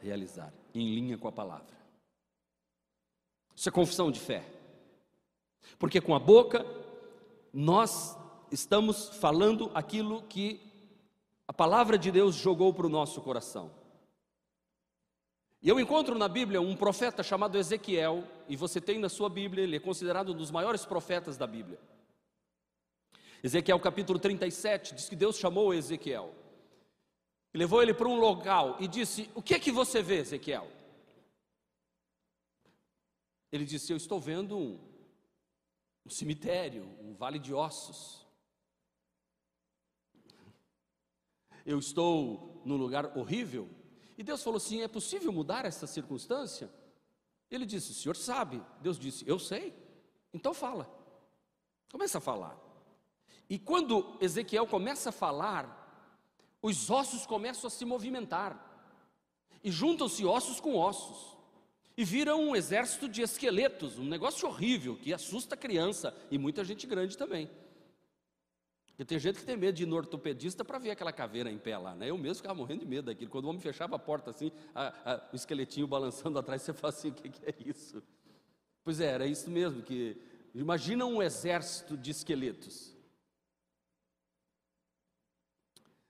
realizar, 0.00 0.52
em 0.74 0.92
linha 0.92 1.16
com 1.16 1.28
a 1.28 1.32
palavra. 1.32 1.74
Isso 3.54 3.68
é 3.68 3.72
confissão 3.72 4.10
de 4.10 4.18
fé. 4.18 4.44
Porque 5.78 6.00
com 6.00 6.14
a 6.14 6.18
boca 6.18 6.66
nós 7.52 8.18
estamos 8.50 9.10
falando 9.10 9.70
aquilo 9.72 10.22
que 10.22 10.60
a 11.46 11.52
palavra 11.52 11.96
de 11.96 12.10
Deus 12.10 12.34
jogou 12.34 12.74
para 12.74 12.86
o 12.86 12.90
nosso 12.90 13.20
coração. 13.20 13.70
E 15.64 15.68
eu 15.70 15.80
encontro 15.80 16.18
na 16.18 16.28
Bíblia 16.28 16.60
um 16.60 16.76
profeta 16.76 17.22
chamado 17.22 17.56
Ezequiel, 17.56 18.22
e 18.46 18.54
você 18.54 18.82
tem 18.82 18.98
na 18.98 19.08
sua 19.08 19.30
Bíblia, 19.30 19.64
ele 19.64 19.76
é 19.76 19.80
considerado 19.80 20.34
um 20.34 20.36
dos 20.36 20.50
maiores 20.50 20.84
profetas 20.84 21.38
da 21.38 21.46
Bíblia. 21.46 21.80
Ezequiel 23.42 23.80
capítulo 23.80 24.18
37 24.18 24.94
diz 24.94 25.08
que 25.08 25.16
Deus 25.16 25.38
chamou 25.38 25.72
Ezequiel, 25.72 26.34
levou 27.54 27.82
ele 27.82 27.94
para 27.94 28.06
um 28.06 28.16
local 28.16 28.76
e 28.78 28.86
disse: 28.86 29.30
O 29.34 29.40
que 29.40 29.54
é 29.54 29.58
que 29.58 29.72
você 29.72 30.02
vê, 30.02 30.16
Ezequiel? 30.16 30.70
Ele 33.50 33.64
disse: 33.64 33.90
Eu 33.90 33.96
estou 33.96 34.20
vendo 34.20 34.58
um, 34.58 34.78
um 36.04 36.10
cemitério, 36.10 36.84
um 37.00 37.14
vale 37.14 37.38
de 37.38 37.54
ossos. 37.54 38.26
Eu 41.64 41.78
estou 41.78 42.60
num 42.66 42.76
lugar 42.76 43.16
horrível. 43.16 43.66
E 44.16 44.22
Deus 44.22 44.42
falou 44.42 44.56
assim: 44.56 44.82
É 44.82 44.88
possível 44.88 45.32
mudar 45.32 45.64
essa 45.64 45.86
circunstância? 45.86 46.70
Ele 47.50 47.66
disse: 47.66 47.90
O 47.90 47.94
senhor 47.94 48.16
sabe. 48.16 48.62
Deus 48.80 48.98
disse: 48.98 49.24
Eu 49.26 49.38
sei. 49.38 49.74
Então 50.32 50.54
fala. 50.54 50.90
Começa 51.90 52.18
a 52.18 52.20
falar. 52.20 52.58
E 53.48 53.58
quando 53.58 54.16
Ezequiel 54.20 54.66
começa 54.66 55.10
a 55.10 55.12
falar, 55.12 55.84
os 56.60 56.90
ossos 56.90 57.26
começam 57.26 57.68
a 57.68 57.70
se 57.70 57.84
movimentar. 57.84 58.72
E 59.62 59.70
juntam-se 59.70 60.24
ossos 60.24 60.60
com 60.60 60.76
ossos 60.76 61.34
e 61.96 62.04
viram 62.04 62.40
um 62.40 62.56
exército 62.56 63.08
de 63.08 63.22
esqueletos, 63.22 63.98
um 63.98 64.04
negócio 64.04 64.48
horrível 64.48 64.96
que 64.96 65.12
assusta 65.12 65.54
a 65.54 65.58
criança 65.58 66.14
e 66.30 66.38
muita 66.38 66.64
gente 66.64 66.86
grande 66.86 67.16
também. 67.16 67.48
E 68.98 69.04
tem 69.04 69.18
gente 69.18 69.40
que 69.40 69.44
tem 69.44 69.56
medo 69.56 69.74
de 69.74 69.82
ir 69.82 69.86
no 69.86 69.96
ortopedista 69.96 70.64
para 70.64 70.78
ver 70.78 70.90
aquela 70.90 71.12
caveira 71.12 71.50
em 71.50 71.58
pé 71.58 71.76
lá, 71.76 71.94
né? 71.96 72.10
Eu 72.10 72.16
mesmo 72.16 72.36
ficava 72.36 72.54
morrendo 72.54 72.80
de 72.80 72.86
medo 72.86 73.06
daquilo. 73.06 73.30
Quando 73.30 73.46
o 73.46 73.48
homem 73.48 73.60
fechava 73.60 73.96
a 73.96 73.98
porta 73.98 74.30
assim, 74.30 74.52
a, 74.72 75.14
a, 75.14 75.28
o 75.32 75.36
esqueletinho 75.36 75.86
balançando 75.86 76.38
atrás, 76.38 76.62
você 76.62 76.72
fala 76.72 76.92
assim: 76.92 77.08
o 77.08 77.14
que, 77.14 77.28
que 77.28 77.44
é 77.44 77.54
isso? 77.66 78.02
Pois 78.84 79.00
é, 79.00 79.06
era 79.06 79.26
isso 79.26 79.50
mesmo. 79.50 79.82
que 79.82 80.16
Imagina 80.54 81.04
um 81.04 81.20
exército 81.20 81.96
de 81.96 82.12
esqueletos. 82.12 82.94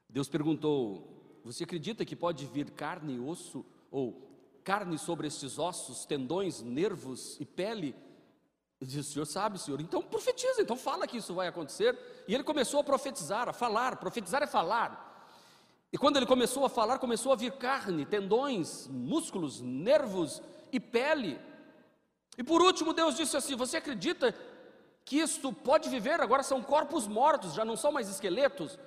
Deus 0.07 0.29
perguntou: 0.29 1.41
Você 1.43 1.65
acredita 1.65 2.05
que 2.05 2.15
pode 2.15 2.45
vir 2.45 2.71
carne 2.71 3.15
e 3.15 3.19
osso, 3.19 3.65
ou 3.91 4.31
carne 4.63 4.99
sobre 4.99 5.27
estes 5.27 5.59
ossos, 5.59 6.05
tendões, 6.05 6.61
nervos 6.61 7.41
e 7.41 7.47
pele? 7.47 7.95
Ele 8.81 8.91
disse: 8.91 9.11
O 9.11 9.13
senhor 9.13 9.27
sabe, 9.27 9.59
senhor. 9.59 9.81
Então 9.81 10.03
profetiza, 10.03 10.63
então 10.63 10.77
fala 10.77 11.07
que 11.07 11.17
isso 11.17 11.35
vai 11.35 11.49
acontecer. 11.49 11.99
E 12.29 12.35
ele 12.35 12.45
começou 12.45 12.81
a 12.81 12.85
profetizar, 12.85 13.49
a 13.49 13.53
falar. 13.53 13.97
Profetizar 13.97 14.43
é 14.43 14.47
falar. 14.47 15.13
E 15.93 15.97
quando 15.97 16.17
ele 16.17 16.27
começou 16.27 16.65
a 16.65 16.69
falar, 16.69 16.99
começou 16.99 17.33
a 17.33 17.37
vir 17.37 17.53
carne, 17.53 18.05
tendões, 18.05 18.89
músculos, 18.89 19.61
nervos 19.61 20.43
e 20.73 20.81
pele. 20.81 21.39
E 22.37 22.43
por 22.43 22.61
último, 22.61 22.93
Deus 22.93 23.17
disse 23.17 23.37
assim: 23.37 23.55
Você 23.55 23.77
acredita 23.77 24.35
que 25.05 25.19
isto 25.19 25.53
pode 25.53 25.89
viver? 25.89 26.21
Agora 26.21 26.43
são 26.43 26.63
corpos 26.63 27.07
mortos, 27.07 27.55
já 27.55 27.65
não 27.65 27.77
são 27.77 27.93
mais 27.93 28.09
esqueletos, 28.09 28.79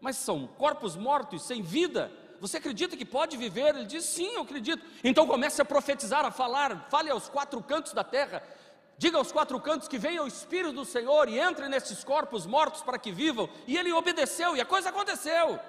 mas 0.00 0.16
são 0.16 0.46
corpos 0.46 0.96
mortos, 0.96 1.46
sem 1.46 1.62
vida. 1.62 2.10
Você 2.40 2.58
acredita 2.58 2.96
que 2.96 3.04
pode 3.04 3.36
viver? 3.36 3.74
Ele 3.74 3.86
diz: 3.86 4.04
Sim, 4.04 4.34
eu 4.34 4.42
acredito. 4.42 4.84
Então 5.04 5.26
comece 5.26 5.62
a 5.62 5.64
profetizar, 5.64 6.24
a 6.24 6.30
falar, 6.30 6.88
fale 6.90 7.10
aos 7.10 7.28
quatro 7.28 7.62
cantos 7.62 7.92
da 7.92 8.02
terra. 8.02 8.42
Diga 8.98 9.18
aos 9.18 9.30
quatro 9.30 9.60
cantos 9.60 9.88
que 9.88 9.98
venha 9.98 10.22
o 10.22 10.26
Espírito 10.26 10.72
do 10.72 10.84
Senhor 10.84 11.28
e 11.28 11.38
entre 11.38 11.68
nesses 11.68 12.02
corpos 12.02 12.46
mortos 12.46 12.82
para 12.82 12.98
que 12.98 13.12
vivam. 13.12 13.48
E 13.66 13.76
ele 13.76 13.92
obedeceu, 13.92 14.56
e 14.56 14.60
a 14.60 14.64
coisa 14.64 14.88
aconteceu. 14.88 15.60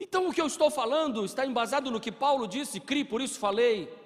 Então 0.00 0.26
o 0.26 0.32
que 0.32 0.40
eu 0.40 0.46
estou 0.46 0.70
falando 0.70 1.24
está 1.24 1.46
embasado 1.46 1.90
no 1.90 2.00
que 2.00 2.10
Paulo 2.10 2.48
disse, 2.48 2.80
crie, 2.80 3.04
por 3.04 3.20
isso 3.20 3.38
falei. 3.38 3.96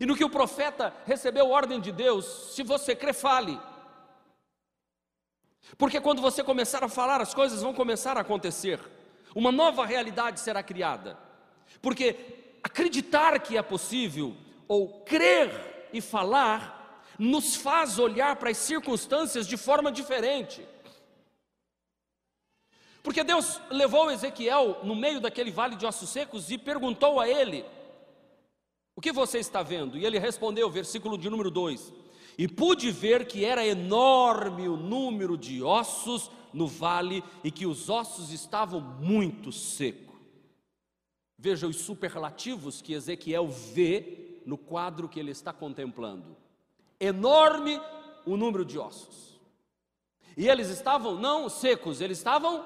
E 0.00 0.06
no 0.06 0.16
que 0.16 0.24
o 0.24 0.30
profeta 0.30 0.92
recebeu 1.06 1.48
ordem 1.48 1.80
de 1.80 1.92
Deus, 1.92 2.54
se 2.54 2.64
você 2.64 2.96
crê, 2.96 3.12
fale. 3.12 3.60
Porque 5.78 6.00
quando 6.00 6.20
você 6.20 6.42
começar 6.42 6.82
a 6.82 6.88
falar, 6.88 7.20
as 7.20 7.32
coisas 7.32 7.62
vão 7.62 7.72
começar 7.72 8.16
a 8.16 8.22
acontecer. 8.22 8.80
Uma 9.34 9.52
nova 9.52 9.86
realidade 9.86 10.40
será 10.40 10.62
criada. 10.62 11.29
Porque 11.80 12.16
acreditar 12.62 13.38
que 13.40 13.56
é 13.56 13.62
possível, 13.62 14.36
ou 14.68 15.00
crer 15.00 15.88
e 15.92 16.00
falar, 16.00 17.04
nos 17.18 17.56
faz 17.56 17.98
olhar 17.98 18.36
para 18.36 18.50
as 18.50 18.56
circunstâncias 18.56 19.46
de 19.46 19.56
forma 19.56 19.90
diferente. 19.90 20.66
Porque 23.02 23.24
Deus 23.24 23.60
levou 23.70 24.10
Ezequiel 24.10 24.80
no 24.84 24.94
meio 24.94 25.20
daquele 25.20 25.50
vale 25.50 25.76
de 25.76 25.86
ossos 25.86 26.10
secos 26.10 26.50
e 26.50 26.58
perguntou 26.58 27.18
a 27.18 27.28
ele: 27.28 27.64
O 28.94 29.00
que 29.00 29.10
você 29.10 29.38
está 29.38 29.62
vendo? 29.62 29.96
E 29.96 30.04
ele 30.04 30.18
respondeu, 30.18 30.70
versículo 30.70 31.16
de 31.16 31.30
número 31.30 31.50
2: 31.50 31.92
e 32.40 32.48
pude 32.48 32.90
ver 32.90 33.26
que 33.26 33.44
era 33.44 33.66
enorme 33.66 34.66
o 34.66 34.74
número 34.74 35.36
de 35.36 35.62
ossos 35.62 36.30
no 36.54 36.66
vale 36.66 37.22
e 37.44 37.50
que 37.50 37.66
os 37.66 37.90
ossos 37.90 38.32
estavam 38.32 38.80
muito 38.80 39.52
secos. 39.52 40.09
Veja 41.42 41.66
os 41.66 41.76
superlativos 41.76 42.82
que 42.82 42.92
Ezequiel 42.92 43.48
vê 43.48 44.42
no 44.44 44.58
quadro 44.58 45.08
que 45.08 45.18
ele 45.18 45.30
está 45.30 45.54
contemplando. 45.54 46.36
Enorme 47.00 47.80
o 48.26 48.36
número 48.36 48.62
de 48.62 48.78
ossos. 48.78 49.40
E 50.36 50.46
eles 50.46 50.68
estavam 50.68 51.14
não 51.14 51.48
secos, 51.48 52.02
eles 52.02 52.18
estavam 52.18 52.62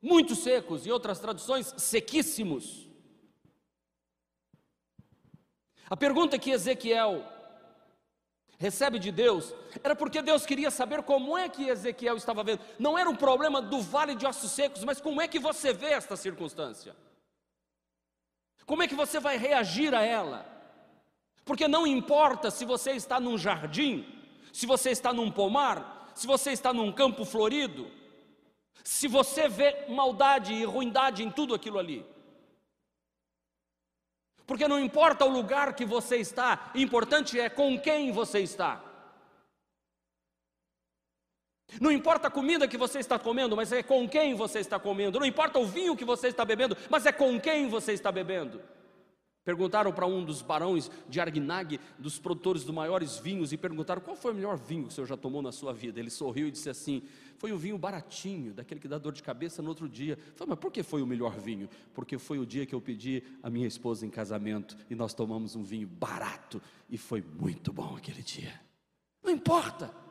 muito 0.00 0.36
secos, 0.36 0.86
em 0.86 0.90
outras 0.90 1.18
traduções, 1.18 1.72
sequíssimos. 1.78 2.86
A 5.88 5.96
pergunta 5.96 6.38
que 6.38 6.50
Ezequiel 6.50 7.24
recebe 8.58 8.98
de 8.98 9.10
Deus, 9.10 9.54
era 9.82 9.96
porque 9.96 10.20
Deus 10.20 10.44
queria 10.44 10.70
saber 10.70 11.02
como 11.02 11.36
é 11.36 11.48
que 11.48 11.66
Ezequiel 11.66 12.18
estava 12.18 12.44
vendo. 12.44 12.60
Não 12.78 12.98
era 12.98 13.08
um 13.08 13.16
problema 13.16 13.62
do 13.62 13.80
vale 13.80 14.14
de 14.14 14.26
ossos 14.26 14.52
secos, 14.52 14.84
mas 14.84 15.00
como 15.00 15.22
é 15.22 15.26
que 15.26 15.38
você 15.38 15.72
vê 15.72 15.92
esta 15.92 16.14
circunstância? 16.14 16.94
Como 18.66 18.82
é 18.82 18.88
que 18.88 18.94
você 18.94 19.20
vai 19.20 19.36
reagir 19.36 19.94
a 19.94 20.02
ela? 20.02 20.46
Porque 21.44 21.68
não 21.68 21.86
importa 21.86 22.50
se 22.50 22.64
você 22.64 22.92
está 22.92 23.20
num 23.20 23.36
jardim, 23.36 24.06
se 24.52 24.66
você 24.66 24.90
está 24.90 25.12
num 25.12 25.30
pomar, 25.30 26.12
se 26.14 26.26
você 26.26 26.52
está 26.52 26.72
num 26.72 26.90
campo 26.90 27.24
florido, 27.24 27.90
se 28.82 29.08
você 29.08 29.48
vê 29.48 29.86
maldade 29.88 30.54
e 30.54 30.64
ruindade 30.64 31.22
em 31.22 31.30
tudo 31.30 31.54
aquilo 31.54 31.78
ali. 31.78 32.06
Porque 34.46 34.68
não 34.68 34.78
importa 34.78 35.24
o 35.24 35.30
lugar 35.30 35.74
que 35.74 35.84
você 35.84 36.16
está, 36.16 36.70
importante 36.74 37.40
é 37.40 37.48
com 37.48 37.78
quem 37.78 38.12
você 38.12 38.40
está. 38.40 38.82
Não 41.80 41.90
importa 41.90 42.28
a 42.28 42.30
comida 42.30 42.68
que 42.68 42.76
você 42.76 42.98
está 42.98 43.18
comendo, 43.18 43.56
mas 43.56 43.72
é 43.72 43.82
com 43.82 44.08
quem 44.08 44.34
você 44.34 44.60
está 44.60 44.78
comendo. 44.78 45.18
Não 45.18 45.26
importa 45.26 45.58
o 45.58 45.66
vinho 45.66 45.96
que 45.96 46.04
você 46.04 46.28
está 46.28 46.44
bebendo, 46.44 46.76
mas 46.90 47.06
é 47.06 47.12
com 47.12 47.38
quem 47.40 47.68
você 47.68 47.92
está 47.92 48.10
bebendo. 48.10 48.60
Perguntaram 49.44 49.92
para 49.92 50.06
um 50.06 50.24
dos 50.24 50.40
barões 50.40 50.90
de 51.06 51.20
Argnag, 51.20 51.78
dos 51.98 52.18
produtores 52.18 52.64
dos 52.64 52.74
maiores 52.74 53.18
vinhos, 53.18 53.52
e 53.52 53.58
perguntaram 53.58 54.00
qual 54.00 54.16
foi 54.16 54.32
o 54.32 54.34
melhor 54.34 54.56
vinho 54.56 54.84
que 54.84 54.88
o 54.88 54.92
senhor 54.92 55.06
já 55.06 55.18
tomou 55.18 55.42
na 55.42 55.52
sua 55.52 55.72
vida. 55.72 56.00
Ele 56.00 56.08
sorriu 56.08 56.48
e 56.48 56.50
disse 56.50 56.70
assim: 56.70 57.02
Foi 57.36 57.52
um 57.52 57.58
vinho 57.58 57.76
baratinho, 57.76 58.54
daquele 58.54 58.80
que 58.80 58.88
dá 58.88 58.96
dor 58.96 59.12
de 59.12 59.22
cabeça 59.22 59.60
no 59.60 59.68
outro 59.68 59.86
dia. 59.86 60.18
Falei, 60.34 60.50
mas 60.50 60.58
por 60.58 60.72
que 60.72 60.82
foi 60.82 61.02
o 61.02 61.06
melhor 61.06 61.38
vinho? 61.38 61.68
Porque 61.92 62.16
foi 62.16 62.38
o 62.38 62.46
dia 62.46 62.64
que 62.64 62.74
eu 62.74 62.80
pedi 62.80 63.22
a 63.42 63.50
minha 63.50 63.66
esposa 63.66 64.06
em 64.06 64.10
casamento 64.10 64.78
e 64.88 64.94
nós 64.94 65.12
tomamos 65.12 65.54
um 65.54 65.62
vinho 65.62 65.86
barato 65.86 66.62
e 66.88 66.96
foi 66.96 67.20
muito 67.20 67.70
bom 67.70 67.96
aquele 67.98 68.22
dia. 68.22 68.58
Não 69.22 69.30
importa. 69.30 70.03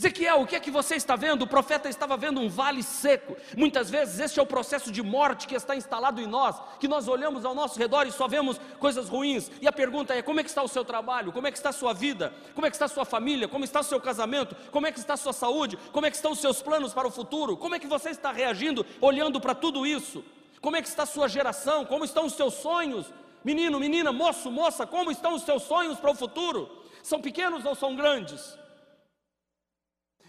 Ezequiel, 0.00 0.40
o 0.40 0.46
que 0.46 0.56
é 0.56 0.60
que 0.60 0.70
você 0.70 0.94
está 0.94 1.14
vendo? 1.14 1.42
O 1.42 1.46
profeta 1.46 1.86
estava 1.86 2.16
vendo 2.16 2.40
um 2.40 2.48
vale 2.48 2.82
seco. 2.82 3.36
Muitas 3.54 3.90
vezes 3.90 4.18
este 4.18 4.40
é 4.40 4.42
o 4.42 4.46
processo 4.46 4.90
de 4.90 5.02
morte 5.02 5.46
que 5.46 5.54
está 5.54 5.76
instalado 5.76 6.22
em 6.22 6.26
nós, 6.26 6.56
que 6.78 6.88
nós 6.88 7.06
olhamos 7.06 7.44
ao 7.44 7.54
nosso 7.54 7.78
redor 7.78 8.06
e 8.06 8.10
só 8.10 8.26
vemos 8.26 8.58
coisas 8.78 9.10
ruins. 9.10 9.50
E 9.60 9.68
a 9.68 9.72
pergunta 9.72 10.14
é: 10.14 10.22
como 10.22 10.40
é 10.40 10.42
que 10.42 10.48
está 10.48 10.62
o 10.62 10.68
seu 10.68 10.86
trabalho? 10.86 11.30
Como 11.32 11.46
é 11.46 11.50
que 11.50 11.58
está 11.58 11.68
a 11.68 11.72
sua 11.72 11.92
vida? 11.92 12.32
Como 12.54 12.66
é 12.66 12.70
que 12.70 12.76
está 12.76 12.86
a 12.86 12.88
sua 12.88 13.04
família? 13.04 13.46
Como 13.46 13.62
está 13.62 13.80
o 13.80 13.84
seu 13.84 14.00
casamento? 14.00 14.56
Como 14.70 14.86
é 14.86 14.90
que 14.90 14.98
está 14.98 15.12
a 15.12 15.18
sua 15.18 15.34
saúde? 15.34 15.76
Como 15.92 16.06
é 16.06 16.10
que 16.10 16.16
estão 16.16 16.32
os 16.32 16.40
seus 16.40 16.62
planos 16.62 16.94
para 16.94 17.06
o 17.06 17.10
futuro? 17.10 17.54
Como 17.58 17.74
é 17.74 17.78
que 17.78 17.86
você 17.86 18.08
está 18.08 18.32
reagindo 18.32 18.86
olhando 19.02 19.38
para 19.38 19.54
tudo 19.54 19.84
isso? 19.84 20.24
Como 20.62 20.76
é 20.76 20.80
que 20.80 20.88
está 20.88 21.02
a 21.02 21.06
sua 21.06 21.28
geração? 21.28 21.84
Como 21.84 22.06
estão 22.06 22.24
os 22.24 22.32
seus 22.32 22.54
sonhos? 22.54 23.12
Menino, 23.44 23.78
menina, 23.78 24.10
moço, 24.12 24.50
moça, 24.50 24.86
como 24.86 25.10
estão 25.10 25.34
os 25.34 25.42
seus 25.42 25.62
sonhos 25.64 26.00
para 26.00 26.10
o 26.10 26.14
futuro? 26.14 26.86
São 27.02 27.20
pequenos 27.20 27.66
ou 27.66 27.74
são 27.74 27.94
grandes? 27.94 28.58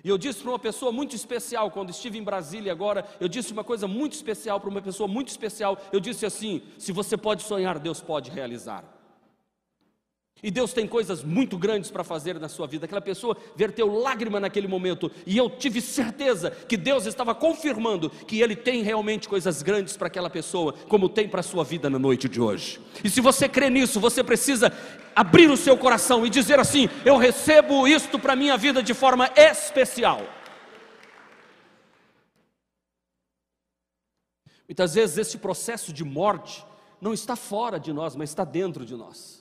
E 0.03 0.09
eu 0.09 0.17
disse 0.17 0.41
para 0.41 0.51
uma 0.51 0.59
pessoa 0.59 0.91
muito 0.91 1.15
especial, 1.15 1.69
quando 1.71 1.89
estive 1.89 2.17
em 2.17 2.23
Brasília 2.23 2.71
agora, 2.71 3.05
eu 3.19 3.27
disse 3.27 3.53
uma 3.53 3.63
coisa 3.63 3.87
muito 3.87 4.13
especial 4.13 4.59
para 4.59 4.69
uma 4.69 4.81
pessoa 4.81 5.07
muito 5.07 5.29
especial. 5.29 5.77
Eu 5.91 5.99
disse 5.99 6.25
assim: 6.25 6.61
se 6.77 6.91
você 6.91 7.15
pode 7.15 7.43
sonhar, 7.43 7.77
Deus 7.79 8.01
pode 8.01 8.31
realizar. 8.31 9.00
E 10.43 10.49
Deus 10.49 10.73
tem 10.73 10.87
coisas 10.87 11.23
muito 11.23 11.55
grandes 11.55 11.91
para 11.91 12.03
fazer 12.03 12.39
na 12.39 12.49
sua 12.49 12.65
vida. 12.65 12.85
Aquela 12.85 13.01
pessoa 13.01 13.37
verteu 13.55 13.87
lágrima 13.87 14.39
naquele 14.39 14.67
momento, 14.67 15.11
e 15.25 15.37
eu 15.37 15.49
tive 15.49 15.79
certeza 15.81 16.49
que 16.49 16.75
Deus 16.75 17.05
estava 17.05 17.35
confirmando 17.35 18.09
que 18.09 18.41
Ele 18.41 18.55
tem 18.55 18.81
realmente 18.81 19.29
coisas 19.29 19.61
grandes 19.61 19.95
para 19.95 20.07
aquela 20.07 20.29
pessoa, 20.29 20.73
como 20.87 21.07
tem 21.07 21.29
para 21.29 21.41
a 21.41 21.43
sua 21.43 21.63
vida 21.63 21.89
na 21.89 21.99
noite 21.99 22.27
de 22.27 22.41
hoje. 22.41 22.79
E 23.03 23.09
se 23.09 23.21
você 23.21 23.47
crê 23.47 23.69
nisso, 23.69 23.99
você 23.99 24.23
precisa 24.23 24.73
abrir 25.15 25.49
o 25.51 25.57
seu 25.57 25.77
coração 25.77 26.25
e 26.25 26.29
dizer 26.29 26.59
assim: 26.59 26.89
Eu 27.05 27.17
recebo 27.17 27.87
isto 27.87 28.17
para 28.17 28.33
a 28.33 28.35
minha 28.35 28.57
vida 28.57 28.81
de 28.81 28.95
forma 28.95 29.29
especial. 29.35 30.21
Muitas 34.67 34.95
vezes 34.95 35.17
esse 35.17 35.37
processo 35.37 35.91
de 35.93 36.03
morte 36.03 36.65
não 36.99 37.13
está 37.13 37.35
fora 37.35 37.79
de 37.79 37.91
nós, 37.91 38.15
mas 38.15 38.29
está 38.29 38.43
dentro 38.43 38.85
de 38.85 38.95
nós. 38.95 39.40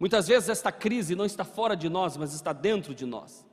Muitas 0.00 0.26
vezes 0.26 0.48
esta 0.48 0.72
crise 0.72 1.14
não 1.14 1.26
está 1.26 1.44
fora 1.44 1.76
de 1.76 1.90
nós, 1.90 2.16
mas 2.16 2.32
está 2.32 2.54
dentro 2.54 2.94
de 2.94 3.04
nós. 3.04 3.46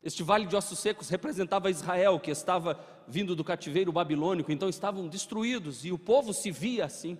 Este 0.00 0.22
vale 0.22 0.46
de 0.46 0.54
ossos 0.54 0.78
secos 0.78 1.08
representava 1.08 1.68
Israel, 1.68 2.20
que 2.20 2.30
estava 2.30 2.78
vindo 3.08 3.34
do 3.34 3.42
cativeiro 3.42 3.90
babilônico, 3.90 4.52
então 4.52 4.68
estavam 4.68 5.08
destruídos 5.08 5.84
e 5.84 5.90
o 5.90 5.98
povo 5.98 6.32
se 6.32 6.52
via 6.52 6.84
assim. 6.84 7.18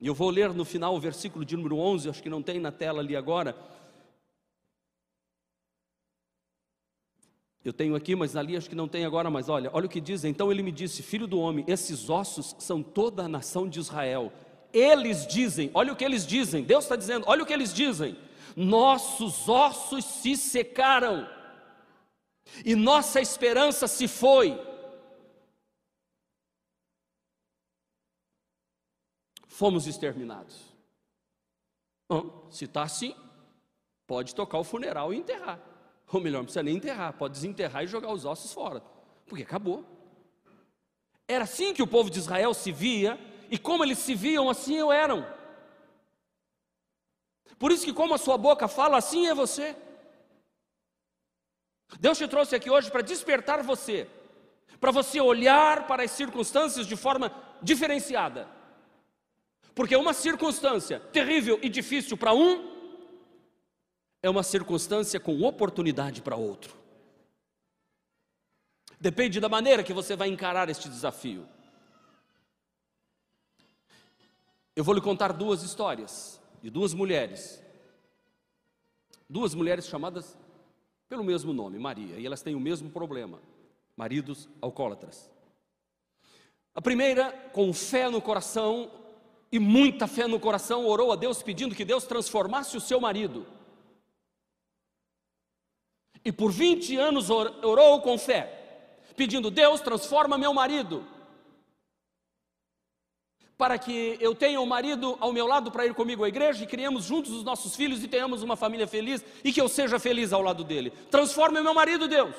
E 0.00 0.06
eu 0.06 0.14
vou 0.14 0.30
ler 0.30 0.54
no 0.54 0.64
final 0.64 0.96
o 0.96 1.00
versículo 1.00 1.44
de 1.44 1.54
número 1.54 1.76
11, 1.76 2.08
acho 2.08 2.22
que 2.22 2.30
não 2.30 2.42
tem 2.42 2.58
na 2.58 2.72
tela 2.72 3.00
ali 3.00 3.14
agora. 3.14 3.54
Eu 7.62 7.74
tenho 7.74 7.94
aqui, 7.94 8.16
mas 8.16 8.34
ali 8.34 8.56
acho 8.56 8.70
que 8.70 8.74
não 8.74 8.88
tem 8.88 9.04
agora, 9.04 9.30
mas 9.30 9.50
olha, 9.50 9.70
olha 9.74 9.86
o 9.86 9.88
que 9.88 10.00
diz. 10.00 10.24
Então 10.24 10.50
ele 10.50 10.62
me 10.62 10.72
disse: 10.72 11.02
Filho 11.02 11.26
do 11.26 11.38
homem, 11.38 11.64
esses 11.68 12.08
ossos 12.08 12.56
são 12.58 12.82
toda 12.82 13.24
a 13.24 13.28
nação 13.28 13.68
de 13.68 13.78
Israel 13.78 14.32
eles 14.72 15.26
dizem, 15.26 15.70
olha 15.74 15.92
o 15.92 15.96
que 15.96 16.04
eles 16.04 16.26
dizem, 16.26 16.64
Deus 16.64 16.84
está 16.84 16.96
dizendo, 16.96 17.24
olha 17.28 17.42
o 17.42 17.46
que 17.46 17.52
eles 17.52 17.72
dizem: 17.72 18.16
nossos 18.56 19.48
ossos 19.48 20.04
se 20.04 20.36
secaram, 20.36 21.28
e 22.64 22.74
nossa 22.74 23.20
esperança 23.20 23.86
se 23.86 24.08
foi. 24.08 24.58
Fomos 29.46 29.86
exterminados. 29.86 30.72
Se 32.50 32.64
está 32.64 32.82
assim, 32.82 33.14
pode 34.06 34.34
tocar 34.34 34.58
o 34.58 34.64
funeral 34.64 35.14
e 35.14 35.18
enterrar. 35.18 35.60
Ou 36.12 36.20
melhor, 36.20 36.38
não 36.38 36.44
precisa 36.44 36.62
nem 36.62 36.76
enterrar, 36.76 37.12
pode 37.14 37.34
desenterrar 37.34 37.84
e 37.84 37.86
jogar 37.86 38.12
os 38.12 38.24
ossos 38.24 38.52
fora, 38.52 38.82
porque 39.26 39.44
acabou. 39.44 39.84
Era 41.26 41.44
assim 41.44 41.72
que 41.72 41.82
o 41.82 41.86
povo 41.86 42.10
de 42.10 42.18
Israel 42.18 42.52
se 42.52 42.70
via 42.70 43.18
e 43.52 43.58
como 43.58 43.84
eles 43.84 43.98
se 43.98 44.14
viam, 44.14 44.48
assim 44.48 44.76
eu 44.76 44.90
eram. 44.90 45.26
Por 47.58 47.70
isso 47.70 47.84
que 47.84 47.92
como 47.92 48.14
a 48.14 48.18
sua 48.18 48.38
boca 48.38 48.66
fala, 48.66 48.96
assim 48.96 49.26
é 49.26 49.34
você. 49.34 49.76
Deus 52.00 52.16
te 52.16 52.26
trouxe 52.26 52.56
aqui 52.56 52.70
hoje 52.70 52.90
para 52.90 53.02
despertar 53.02 53.62
você, 53.62 54.08
para 54.80 54.90
você 54.90 55.20
olhar 55.20 55.86
para 55.86 56.02
as 56.02 56.12
circunstâncias 56.12 56.86
de 56.86 56.96
forma 56.96 57.30
diferenciada. 57.62 58.48
Porque 59.74 59.94
uma 59.96 60.14
circunstância 60.14 60.98
terrível 60.98 61.58
e 61.62 61.68
difícil 61.68 62.16
para 62.16 62.32
um 62.32 62.72
é 64.22 64.30
uma 64.30 64.42
circunstância 64.42 65.20
com 65.20 65.42
oportunidade 65.42 66.22
para 66.22 66.36
outro. 66.36 66.74
Depende 68.98 69.40
da 69.40 69.48
maneira 69.50 69.84
que 69.84 69.92
você 69.92 70.16
vai 70.16 70.28
encarar 70.28 70.70
este 70.70 70.88
desafio. 70.88 71.46
Eu 74.74 74.82
vou 74.82 74.94
lhe 74.94 75.00
contar 75.00 75.32
duas 75.32 75.62
histórias 75.62 76.40
de 76.62 76.70
duas 76.70 76.94
mulheres. 76.94 77.62
Duas 79.28 79.54
mulheres 79.54 79.86
chamadas 79.86 80.36
pelo 81.08 81.22
mesmo 81.22 81.52
nome, 81.52 81.78
Maria, 81.78 82.18
e 82.18 82.24
elas 82.24 82.42
têm 82.42 82.54
o 82.54 82.60
mesmo 82.60 82.90
problema: 82.90 83.38
maridos 83.96 84.48
alcoólatras. 84.60 85.30
A 86.74 86.80
primeira, 86.80 87.30
com 87.52 87.70
fé 87.72 88.08
no 88.08 88.20
coração 88.20 88.90
e 89.50 89.58
muita 89.58 90.06
fé 90.06 90.26
no 90.26 90.40
coração, 90.40 90.86
orou 90.86 91.12
a 91.12 91.16
Deus 91.16 91.42
pedindo 91.42 91.74
que 91.74 91.84
Deus 91.84 92.04
transformasse 92.04 92.76
o 92.76 92.80
seu 92.80 92.98
marido. 92.98 93.46
E 96.24 96.32
por 96.32 96.50
20 96.50 96.96
anos 96.96 97.28
orou 97.28 98.00
com 98.00 98.16
fé, 98.16 98.98
pedindo: 99.14 99.50
Deus, 99.50 99.82
transforma 99.82 100.38
meu 100.38 100.54
marido 100.54 101.06
para 103.62 103.78
que 103.78 104.16
eu 104.18 104.34
tenha 104.34 104.60
um 104.60 104.66
marido 104.66 105.16
ao 105.20 105.32
meu 105.32 105.46
lado 105.46 105.70
para 105.70 105.86
ir 105.86 105.94
comigo 105.94 106.24
à 106.24 106.28
igreja 106.28 106.64
e 106.64 106.66
criemos 106.66 107.04
juntos 107.04 107.30
os 107.30 107.44
nossos 107.44 107.76
filhos 107.76 108.02
e 108.02 108.08
tenhamos 108.08 108.42
uma 108.42 108.56
família 108.56 108.88
feliz 108.88 109.24
e 109.44 109.52
que 109.52 109.60
eu 109.60 109.68
seja 109.68 110.00
feliz 110.00 110.32
ao 110.32 110.42
lado 110.42 110.64
dele. 110.64 110.90
Transforme 111.12 111.60
o 111.60 111.62
meu 111.62 111.72
marido, 111.72 112.08
Deus. 112.08 112.34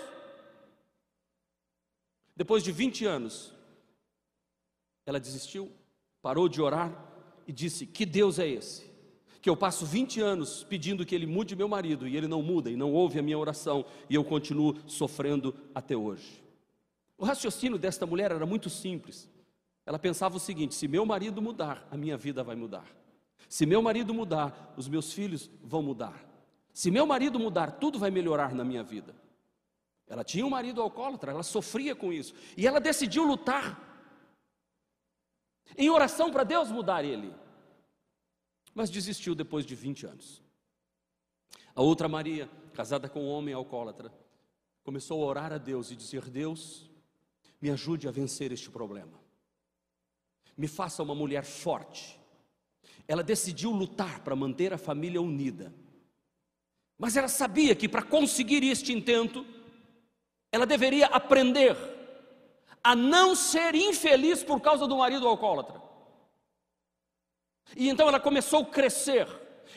Depois 2.36 2.62
de 2.62 2.74
20 2.74 3.06
anos, 3.06 3.54
ela 5.06 5.18
desistiu, 5.18 5.72
parou 6.22 6.50
de 6.50 6.62
orar 6.62 6.94
e 7.48 7.54
disse: 7.54 7.86
Que 7.86 8.06
Deus 8.06 8.38
é 8.38 8.46
esse? 8.46 8.92
Que 9.42 9.50
eu 9.50 9.56
passo 9.56 9.86
20 9.86 10.20
anos 10.20 10.66
pedindo 10.66 11.06
que 11.06 11.16
ele 11.16 11.26
mude 11.26 11.56
meu 11.56 11.70
marido 11.70 12.06
e 12.06 12.18
ele 12.18 12.28
não 12.28 12.42
muda 12.42 12.70
e 12.70 12.76
não 12.76 12.92
ouve 12.92 13.18
a 13.18 13.24
minha 13.24 13.40
oração 13.40 13.86
e 14.10 14.16
eu 14.16 14.26
continuo 14.26 14.76
sofrendo 14.88 15.56
até 15.74 15.96
hoje. 15.96 16.44
O 17.18 17.24
raciocínio 17.24 17.78
desta 17.78 18.06
mulher 18.06 18.30
era 18.30 18.46
muito 18.46 18.70
simples. 18.70 19.32
Ela 19.86 20.00
pensava 20.00 20.38
o 20.38 20.40
seguinte: 20.40 20.76
se 20.76 20.88
meu 20.88 21.06
marido 21.06 21.42
mudar, 21.42 21.88
a 21.92 21.98
minha 21.98 22.18
vida 22.18 22.44
vai 22.44 22.56
mudar. 22.56 22.86
Se 23.50 23.66
meu 23.66 23.82
marido 23.82 24.14
mudar, 24.14 24.74
os 24.78 24.88
meus 24.88 25.12
filhos 25.14 25.50
vão 25.62 25.84
mudar. 25.84 26.28
Se 26.74 26.90
meu 26.90 27.06
marido 27.06 27.40
mudar, 27.40 27.74
tudo 27.74 28.00
vai 28.00 28.10
melhorar 28.10 28.56
na 28.56 28.64
minha 28.64 28.82
vida. 28.82 29.16
Ela 30.08 30.24
tinha 30.24 30.46
um 30.46 30.50
marido 30.50 30.82
alcoólatra, 30.82 31.32
ela 31.32 31.44
sofria 31.44 31.96
com 31.96 32.12
isso. 32.12 32.34
E 32.58 32.66
ela 32.66 32.80
decidiu 32.80 33.24
lutar 33.24 33.92
em 35.78 35.90
oração 35.90 36.32
para 36.32 36.44
Deus 36.44 36.72
mudar 36.72 37.04
ele. 37.04 37.34
Mas 38.74 38.90
desistiu 38.90 39.36
depois 39.36 39.66
de 39.66 39.76
20 39.76 40.06
anos. 40.08 40.42
A 41.76 41.82
outra 41.82 42.08
Maria, 42.08 42.50
casada 42.74 43.08
com 43.08 43.24
um 43.24 43.30
homem 43.30 43.54
alcoólatra, 43.54 44.12
começou 44.84 45.24
a 45.24 45.28
orar 45.28 45.54
a 45.54 45.58
Deus 45.58 45.92
e 45.92 45.96
dizer: 45.96 46.28
Deus, 46.30 46.90
me 47.62 47.70
ajude 47.70 48.08
a 48.08 48.12
vencer 48.12 48.52
este 48.52 48.72
problema 48.72 49.23
me 50.58 50.68
faça 50.68 51.04
uma 51.04 51.16
mulher 51.16 51.44
forte. 51.44 52.20
Ela 53.08 53.24
decidiu 53.24 53.72
lutar 53.72 54.20
para 54.22 54.36
manter 54.36 54.74
a 54.74 54.78
família 54.78 55.22
unida. 55.22 55.74
Mas 56.98 57.18
ela 57.18 57.28
sabia 57.28 57.76
que 57.76 57.90
para 57.90 58.02
conseguir 58.02 58.64
este 58.64 58.94
intento, 58.94 59.46
ela 60.52 60.66
deveria 60.66 61.08
aprender 61.08 61.76
a 62.84 62.96
não 62.96 63.36
ser 63.36 63.76
infeliz 63.76 64.44
por 64.44 64.60
causa 64.60 64.88
do 64.88 64.98
marido 64.98 65.28
alcoólatra. 65.28 65.82
E 67.76 67.90
então 67.90 68.08
ela 68.08 68.20
começou 68.20 68.62
a 68.62 68.66
crescer 68.66 69.28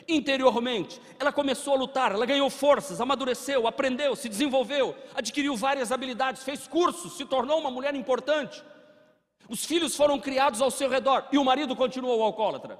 interiormente, 0.07 1.01
ela 1.19 1.31
começou 1.33 1.73
a 1.73 1.77
lutar, 1.77 2.11
ela 2.11 2.25
ganhou 2.25 2.49
forças, 2.49 3.01
amadureceu, 3.01 3.65
aprendeu, 3.65 4.15
se 4.15 4.29
desenvolveu, 4.29 4.95
adquiriu 5.15 5.55
várias 5.55 5.91
habilidades, 5.91 6.43
fez 6.43 6.67
cursos, 6.67 7.17
se 7.17 7.25
tornou 7.25 7.59
uma 7.59 7.71
mulher 7.71 7.95
importante. 7.95 8.63
Os 9.49 9.65
filhos 9.65 9.95
foram 9.95 10.19
criados 10.19 10.61
ao 10.61 10.71
seu 10.71 10.89
redor 10.89 11.27
e 11.31 11.37
o 11.37 11.45
marido 11.45 11.75
continuou 11.75 12.21
alcoólatra. 12.21 12.79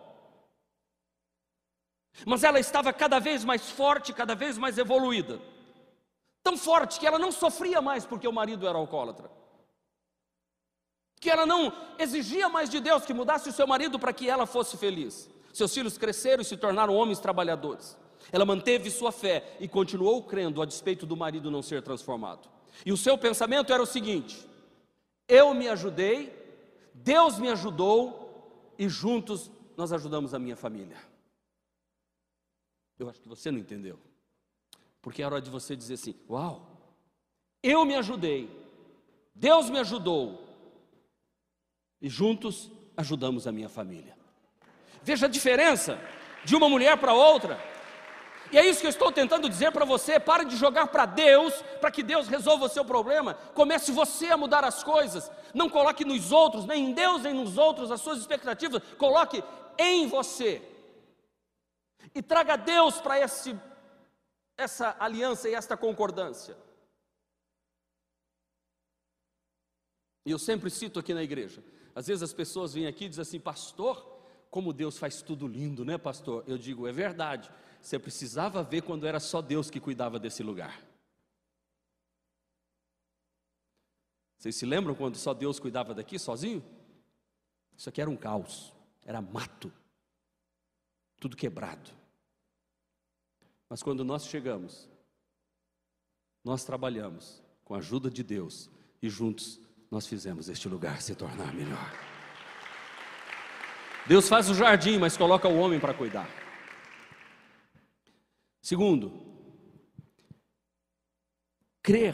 Mas 2.25 2.43
ela 2.43 2.59
estava 2.59 2.91
cada 2.91 3.19
vez 3.19 3.45
mais 3.45 3.69
forte, 3.69 4.13
cada 4.13 4.35
vez 4.35 4.57
mais 4.57 4.77
evoluída. 4.77 5.39
Tão 6.43 6.57
forte 6.57 6.99
que 6.99 7.05
ela 7.05 7.19
não 7.19 7.31
sofria 7.31 7.81
mais 7.81 8.05
porque 8.05 8.27
o 8.27 8.33
marido 8.33 8.67
era 8.67 8.77
alcoólatra. 8.77 9.29
Que 11.19 11.29
ela 11.29 11.45
não 11.45 11.71
exigia 11.97 12.49
mais 12.49 12.69
de 12.69 12.79
Deus 12.79 13.05
que 13.05 13.13
mudasse 13.13 13.49
o 13.49 13.53
seu 13.53 13.67
marido 13.67 13.97
para 13.97 14.13
que 14.13 14.29
ela 14.29 14.45
fosse 14.45 14.77
feliz. 14.77 15.29
Seus 15.53 15.73
filhos 15.73 15.97
cresceram 15.97 16.41
e 16.41 16.45
se 16.45 16.57
tornaram 16.57 16.95
homens 16.95 17.19
trabalhadores. 17.19 17.97
Ela 18.31 18.45
manteve 18.45 18.91
sua 18.91 19.11
fé 19.11 19.55
e 19.59 19.67
continuou 19.67 20.21
crendo 20.23 20.61
a 20.61 20.65
despeito 20.65 21.05
do 21.05 21.15
marido 21.15 21.49
não 21.49 21.61
ser 21.61 21.81
transformado. 21.81 22.49
E 22.85 22.91
o 22.91 22.97
seu 22.97 23.17
pensamento 23.17 23.73
era 23.73 23.81
o 23.81 23.85
seguinte: 23.85 24.47
eu 25.27 25.53
me 25.53 25.67
ajudei 25.67 26.36
Deus 27.07 27.39
me 27.39 27.47
ajudou 27.47 28.75
e 28.77 28.89
juntos 28.89 29.49
nós 29.77 29.93
ajudamos 29.93 30.33
a 30.33 30.39
minha 30.39 30.57
família. 30.57 30.97
Eu 32.99 33.09
acho 33.09 33.21
que 33.21 33.29
você 33.29 33.49
não 33.49 33.57
entendeu. 33.57 33.97
Porque 35.01 35.21
é 35.21 35.25
hora 35.25 35.41
de 35.41 35.49
você 35.49 35.73
dizer 35.73 35.93
assim: 35.93 36.13
Uau, 36.29 36.67
eu 37.63 37.85
me 37.85 37.95
ajudei, 37.95 38.49
Deus 39.33 39.69
me 39.69 39.79
ajudou, 39.79 40.45
e 42.01 42.09
juntos 42.09 42.69
ajudamos 42.97 43.47
a 43.47 43.53
minha 43.53 43.69
família. 43.69 44.17
Veja 45.01 45.27
a 45.27 45.29
diferença 45.29 45.97
de 46.43 46.57
uma 46.57 46.67
mulher 46.67 46.99
para 46.99 47.13
outra. 47.13 47.57
E 48.51 48.57
é 48.57 48.65
isso 48.65 48.79
que 48.79 48.87
eu 48.87 48.91
estou 48.91 49.11
tentando 49.11 49.49
dizer 49.49 49.71
para 49.71 49.85
você: 49.85 50.19
pare 50.19 50.45
de 50.45 50.55
jogar 50.55 50.87
para 50.87 51.05
Deus, 51.05 51.53
para 51.81 51.91
que 51.91 52.01
Deus 52.03 52.27
resolva 52.27 52.65
o 52.65 52.69
seu 52.69 52.85
problema. 52.85 53.33
Comece 53.53 53.91
você 53.91 54.27
a 54.27 54.37
mudar 54.37 54.63
as 54.63 54.83
coisas. 54.83 55.29
Não 55.53 55.69
coloque 55.69 56.05
nos 56.05 56.31
outros, 56.31 56.65
nem 56.65 56.89
em 56.89 56.93
Deus, 56.93 57.23
nem 57.23 57.33
nos 57.33 57.57
outros, 57.57 57.91
as 57.91 58.01
suas 58.01 58.19
expectativas. 58.19 58.81
Coloque 58.97 59.43
em 59.77 60.07
você. 60.07 60.61
E 62.15 62.21
traga 62.21 62.55
Deus 62.55 63.01
para 63.01 63.17
essa 63.17 64.95
aliança 64.99 65.49
e 65.49 65.53
esta 65.53 65.75
concordância. 65.75 66.57
E 70.25 70.31
eu 70.31 70.39
sempre 70.39 70.69
cito 70.69 70.99
aqui 70.99 71.13
na 71.13 71.23
igreja. 71.23 71.63
Às 71.95 72.07
vezes 72.07 72.21
as 72.21 72.33
pessoas 72.33 72.73
vêm 72.73 72.85
aqui 72.85 73.05
e 73.05 73.09
dizem 73.09 73.21
assim, 73.21 73.39
pastor, 73.39 74.17
como 74.49 74.73
Deus 74.73 74.97
faz 74.97 75.21
tudo 75.21 75.47
lindo, 75.47 75.85
né, 75.85 75.97
pastor? 75.97 76.43
Eu 76.47 76.57
digo, 76.57 76.87
é 76.87 76.91
verdade. 76.91 77.51
Você 77.87 77.97
precisava 77.97 78.61
ver 78.63 78.81
quando 78.81 79.07
era 79.07 79.17
só 79.17 79.41
Deus 79.41 79.69
que 79.69 79.79
cuidava 79.79 80.19
desse 80.19 80.43
lugar. 80.43 80.83
Vocês 84.37 84.57
se 84.57 84.65
lembram 84.65 84.93
quando 84.93 85.15
só 85.15 85.33
Deus 85.33 85.57
cuidava 85.57 85.93
daqui 85.93 86.19
sozinho? 86.19 86.61
Isso 87.77 87.87
aqui 87.87 88.01
era 88.01 88.09
um 88.09 88.17
caos, 88.17 88.73
era 89.05 89.21
mato, 89.21 89.71
tudo 91.17 91.37
quebrado. 91.37 91.89
Mas 93.69 93.81
quando 93.81 94.03
nós 94.03 94.27
chegamos, 94.27 94.89
nós 96.43 96.65
trabalhamos 96.65 97.41
com 97.63 97.73
a 97.73 97.77
ajuda 97.77 98.11
de 98.11 98.21
Deus 98.21 98.69
e 99.01 99.07
juntos 99.09 99.61
nós 99.89 100.05
fizemos 100.05 100.49
este 100.49 100.67
lugar 100.67 101.01
se 101.01 101.15
tornar 101.15 101.53
melhor. 101.53 101.89
Deus 104.05 104.27
faz 104.27 104.49
o 104.49 104.53
jardim, 104.53 104.97
mas 104.97 105.15
coloca 105.15 105.47
o 105.47 105.57
homem 105.57 105.79
para 105.79 105.93
cuidar. 105.93 106.46
Segundo, 108.67 109.13
crer, 111.81 112.13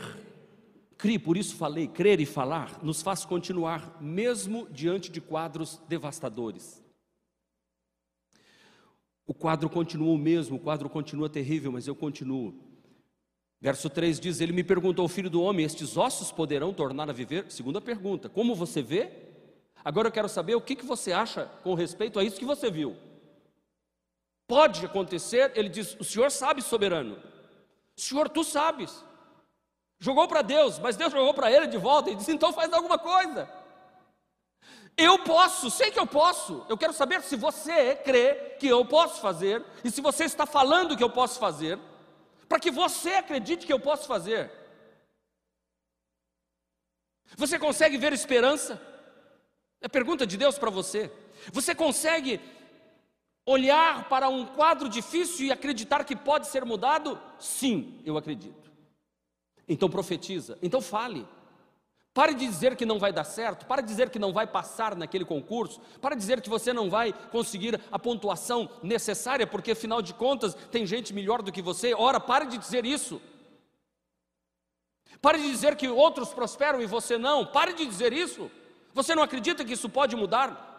crer, 0.99 1.17
por 1.17 1.35
isso 1.35 1.55
falei, 1.55 1.87
crer 1.87 2.19
e 2.19 2.27
falar, 2.27 2.83
nos 2.83 3.01
faz 3.01 3.25
continuar, 3.25 3.99
mesmo 3.99 4.69
diante 4.69 5.09
de 5.09 5.19
quadros 5.19 5.81
devastadores. 5.87 6.79
O 9.25 9.33
quadro 9.33 9.67
continua 9.67 10.13
o 10.13 10.17
mesmo, 10.19 10.57
o 10.57 10.59
quadro 10.59 10.87
continua 10.91 11.27
terrível, 11.27 11.71
mas 11.71 11.87
eu 11.87 11.95
continuo. 11.95 12.53
Verso 13.59 13.89
3 13.89 14.19
diz: 14.19 14.39
Ele 14.39 14.53
me 14.53 14.63
perguntou, 14.63 15.07
filho 15.07 15.31
do 15.31 15.41
homem, 15.41 15.65
estes 15.65 15.97
ossos 15.97 16.31
poderão 16.31 16.71
tornar 16.71 17.09
a 17.09 17.13
viver? 17.13 17.51
Segunda 17.51 17.81
pergunta: 17.81 18.29
Como 18.29 18.53
você 18.53 18.79
vê? 18.79 19.09
Agora 19.83 20.09
eu 20.09 20.11
quero 20.11 20.29
saber 20.29 20.53
o 20.53 20.61
que, 20.61 20.75
que 20.75 20.85
você 20.85 21.13
acha 21.13 21.47
com 21.63 21.73
respeito 21.73 22.19
a 22.19 22.23
isso 22.23 22.37
que 22.37 22.45
você 22.45 22.69
viu. 22.69 22.95
Pode 24.47 24.85
acontecer, 24.85 25.51
ele 25.55 25.69
diz: 25.69 25.95
O 25.99 26.03
Senhor 26.03 26.29
sabe, 26.31 26.61
soberano. 26.61 27.21
Senhor, 27.95 28.29
tu 28.29 28.43
sabes. 28.43 29.03
Jogou 29.99 30.27
para 30.27 30.41
Deus, 30.41 30.79
mas 30.79 30.97
Deus 30.97 31.13
jogou 31.13 31.33
para 31.33 31.51
ele 31.51 31.67
de 31.67 31.77
volta 31.77 32.09
e 32.09 32.15
disse: 32.15 32.31
Então 32.31 32.51
faz 32.51 32.71
alguma 32.73 32.97
coisa. 32.97 33.49
Eu 34.95 35.19
posso, 35.19 35.71
sei 35.71 35.89
que 35.89 35.99
eu 35.99 36.05
posso. 36.05 36.65
Eu 36.69 36.77
quero 36.77 36.93
saber 36.93 37.21
se 37.23 37.35
você 37.35 37.95
crê 37.95 38.55
que 38.59 38.67
eu 38.67 38.85
posso 38.85 39.21
fazer 39.21 39.65
e 39.83 39.89
se 39.89 40.01
você 40.01 40.25
está 40.25 40.45
falando 40.45 40.95
que 40.95 41.03
eu 41.03 41.09
posso 41.09 41.39
fazer 41.39 41.79
para 42.47 42.59
que 42.59 42.69
você 42.69 43.15
acredite 43.15 43.65
que 43.65 43.73
eu 43.73 43.79
posso 43.79 44.07
fazer. 44.07 44.51
Você 47.35 47.57
consegue 47.57 47.97
ver 47.97 48.13
esperança? 48.13 48.79
É 49.81 49.87
pergunta 49.87 50.27
de 50.27 50.37
Deus 50.37 50.57
para 50.59 50.69
você. 50.69 51.11
Você 51.51 51.73
consegue 51.73 52.39
olhar 53.45 54.07
para 54.07 54.29
um 54.29 54.45
quadro 54.45 54.87
difícil 54.87 55.47
e 55.47 55.51
acreditar 55.51 56.03
que 56.03 56.15
pode 56.15 56.47
ser 56.47 56.65
mudado? 56.65 57.19
Sim, 57.37 58.01
eu 58.05 58.17
acredito. 58.17 58.71
Então 59.67 59.89
profetiza, 59.89 60.57
então 60.61 60.81
fale. 60.81 61.27
Pare 62.13 62.35
de 62.35 62.45
dizer 62.45 62.75
que 62.75 62.85
não 62.85 62.99
vai 62.99 63.11
dar 63.11 63.23
certo, 63.23 63.65
pare 63.65 63.81
de 63.81 63.87
dizer 63.87 64.11
que 64.11 64.19
não 64.19 64.31
vai 64.31 64.45
passar 64.45 64.95
naquele 64.95 65.25
concurso, 65.25 65.81
pare 65.99 66.13
de 66.13 66.21
dizer 66.21 66.41
que 66.41 66.49
você 66.49 66.71
não 66.71 66.87
vai 66.87 67.11
conseguir 67.31 67.81
a 67.91 67.97
pontuação 67.97 68.69
necessária, 68.83 69.47
porque 69.47 69.71
afinal 69.71 69.99
de 69.99 70.13
contas 70.13 70.53
tem 70.71 70.85
gente 70.85 71.11
melhor 71.11 71.41
do 71.41 71.51
que 71.51 71.61
você. 71.61 71.93
Ora, 71.95 72.19
pare 72.19 72.45
de 72.45 72.59
dizer 72.59 72.85
isso. 72.85 73.19
Pare 75.19 75.39
de 75.39 75.49
dizer 75.49 75.75
que 75.75 75.87
outros 75.87 76.33
prosperam 76.33 76.81
e 76.81 76.85
você 76.85 77.17
não. 77.17 77.47
Pare 77.47 77.73
de 77.73 77.85
dizer 77.85 78.13
isso. 78.13 78.51
Você 78.93 79.15
não 79.15 79.23
acredita 79.23 79.65
que 79.65 79.73
isso 79.73 79.89
pode 79.89 80.15
mudar? 80.15 80.72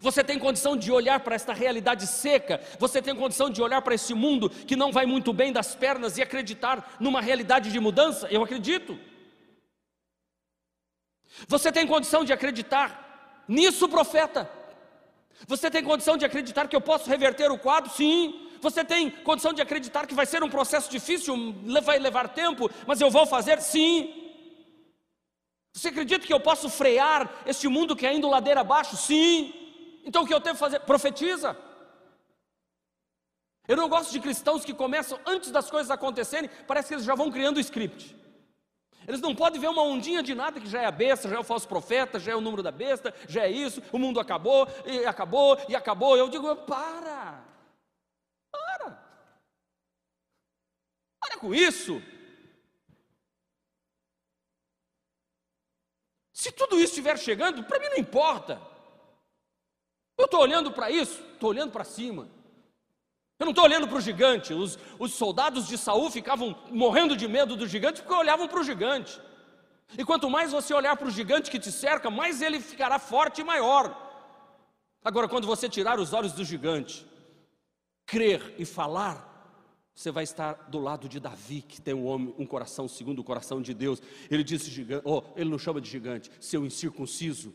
Você 0.00 0.22
tem 0.22 0.38
condição 0.38 0.76
de 0.76 0.92
olhar 0.92 1.20
para 1.20 1.34
esta 1.34 1.52
realidade 1.52 2.06
seca, 2.06 2.60
você 2.78 3.00
tem 3.00 3.14
condição 3.14 3.48
de 3.48 3.62
olhar 3.62 3.80
para 3.82 3.94
esse 3.94 4.14
mundo 4.14 4.50
que 4.50 4.76
não 4.76 4.92
vai 4.92 5.06
muito 5.06 5.32
bem 5.32 5.52
das 5.52 5.74
pernas 5.74 6.18
e 6.18 6.22
acreditar 6.22 6.96
numa 7.00 7.20
realidade 7.20 7.72
de 7.72 7.80
mudança? 7.80 8.28
Eu 8.30 8.42
acredito. 8.42 8.98
Você 11.48 11.72
tem 11.72 11.86
condição 11.86 12.24
de 12.24 12.32
acreditar 12.32 13.44
nisso, 13.48 13.88
profeta? 13.88 14.50
Você 15.46 15.70
tem 15.70 15.82
condição 15.82 16.16
de 16.16 16.24
acreditar 16.24 16.68
que 16.68 16.76
eu 16.76 16.80
posso 16.80 17.08
reverter 17.08 17.50
o 17.50 17.58
quadro? 17.58 17.90
Sim. 17.90 18.48
Você 18.60 18.84
tem 18.84 19.10
condição 19.10 19.52
de 19.52 19.60
acreditar 19.60 20.06
que 20.06 20.14
vai 20.14 20.24
ser 20.24 20.42
um 20.42 20.48
processo 20.48 20.90
difícil, 20.90 21.54
vai 21.82 21.98
levar 21.98 22.28
tempo, 22.28 22.70
mas 22.86 23.00
eu 23.00 23.10
vou 23.10 23.26
fazer? 23.26 23.60
Sim. 23.60 24.14
Você 25.74 25.88
acredita 25.88 26.26
que 26.26 26.32
eu 26.32 26.40
posso 26.40 26.70
frear 26.70 27.30
este 27.44 27.68
mundo 27.68 27.94
que 27.94 28.06
é 28.06 28.14
indo 28.14 28.30
ladeira 28.30 28.60
abaixo? 28.60 28.96
Sim. 28.96 29.52
Então 30.06 30.22
o 30.22 30.26
que 30.26 30.32
eu 30.32 30.40
tenho 30.40 30.54
que 30.54 30.60
fazer? 30.60 30.78
Profetiza. 30.80 31.56
Eu 33.66 33.76
não 33.76 33.88
gosto 33.88 34.12
de 34.12 34.20
cristãos 34.20 34.64
que 34.64 34.72
começam 34.72 35.18
antes 35.26 35.50
das 35.50 35.68
coisas 35.68 35.90
acontecerem, 35.90 36.48
parece 36.68 36.88
que 36.88 36.94
eles 36.94 37.04
já 37.04 37.16
vão 37.16 37.32
criando 37.32 37.56
o 37.56 37.60
script. 37.60 38.16
Eles 39.08 39.20
não 39.20 39.34
podem 39.34 39.60
ver 39.60 39.68
uma 39.68 39.82
ondinha 39.82 40.22
de 40.22 40.34
nada 40.34 40.60
que 40.60 40.68
já 40.68 40.82
é 40.82 40.86
a 40.86 40.90
besta, 40.92 41.28
já 41.28 41.36
é 41.36 41.38
o 41.38 41.44
falso 41.44 41.66
profeta, 41.66 42.20
já 42.20 42.32
é 42.32 42.36
o 42.36 42.40
número 42.40 42.62
da 42.62 42.70
besta, 42.70 43.12
já 43.28 43.42
é 43.42 43.50
isso, 43.50 43.82
o 43.92 43.98
mundo 43.98 44.20
acabou, 44.20 44.68
e 44.84 45.04
acabou, 45.04 45.58
e 45.68 45.74
acabou. 45.74 46.16
Eu 46.16 46.28
digo, 46.28 46.54
para, 46.56 47.44
para, 48.50 48.90
para 51.20 51.38
com 51.38 51.52
isso. 51.52 52.00
Se 56.32 56.52
tudo 56.52 56.76
isso 56.76 56.92
estiver 56.92 57.18
chegando, 57.18 57.64
para 57.64 57.80
mim 57.80 57.88
não 57.88 57.98
importa. 57.98 58.75
Eu 60.18 60.24
estou 60.24 60.40
olhando 60.40 60.72
para 60.72 60.90
isso, 60.90 61.22
estou 61.34 61.50
olhando 61.50 61.72
para 61.72 61.84
cima. 61.84 62.28
Eu 63.38 63.44
não 63.44 63.50
estou 63.50 63.64
olhando 63.64 63.86
para 63.86 63.98
o 63.98 64.00
gigante. 64.00 64.54
Os, 64.54 64.78
os, 64.98 65.12
soldados 65.12 65.66
de 65.66 65.76
Saul 65.76 66.10
ficavam 66.10 66.56
morrendo 66.70 67.16
de 67.16 67.28
medo 67.28 67.54
do 67.54 67.66
gigante 67.66 68.00
porque 68.00 68.14
olhavam 68.14 68.48
para 68.48 68.60
o 68.60 68.64
gigante. 68.64 69.20
E 69.96 70.04
quanto 70.04 70.30
mais 70.30 70.52
você 70.52 70.72
olhar 70.72 70.96
para 70.96 71.06
o 71.06 71.10
gigante 71.10 71.50
que 71.50 71.58
te 71.58 71.70
cerca, 71.70 72.10
mais 72.10 72.40
ele 72.40 72.60
ficará 72.60 72.98
forte 72.98 73.42
e 73.42 73.44
maior. 73.44 74.04
Agora, 75.04 75.28
quando 75.28 75.46
você 75.46 75.68
tirar 75.68 76.00
os 76.00 76.12
olhos 76.12 76.32
do 76.32 76.44
gigante, 76.44 77.06
crer 78.06 78.54
e 78.58 78.64
falar, 78.64 79.36
você 79.94 80.10
vai 80.10 80.24
estar 80.24 80.54
do 80.68 80.78
lado 80.78 81.08
de 81.08 81.20
Davi, 81.20 81.62
que 81.62 81.80
tem 81.80 81.94
um 81.94 82.06
homem, 82.06 82.34
um 82.38 82.46
coração 82.46 82.88
segundo 82.88 83.20
o 83.20 83.24
coração 83.24 83.62
de 83.62 83.72
Deus. 83.72 84.02
Ele 84.30 84.42
disse 84.42 84.70
gigante, 84.70 85.02
oh, 85.04 85.22
ele 85.36 85.50
não 85.50 85.58
chama 85.58 85.80
de 85.80 85.88
gigante, 85.88 86.30
seu 86.40 86.64
incircunciso. 86.64 87.54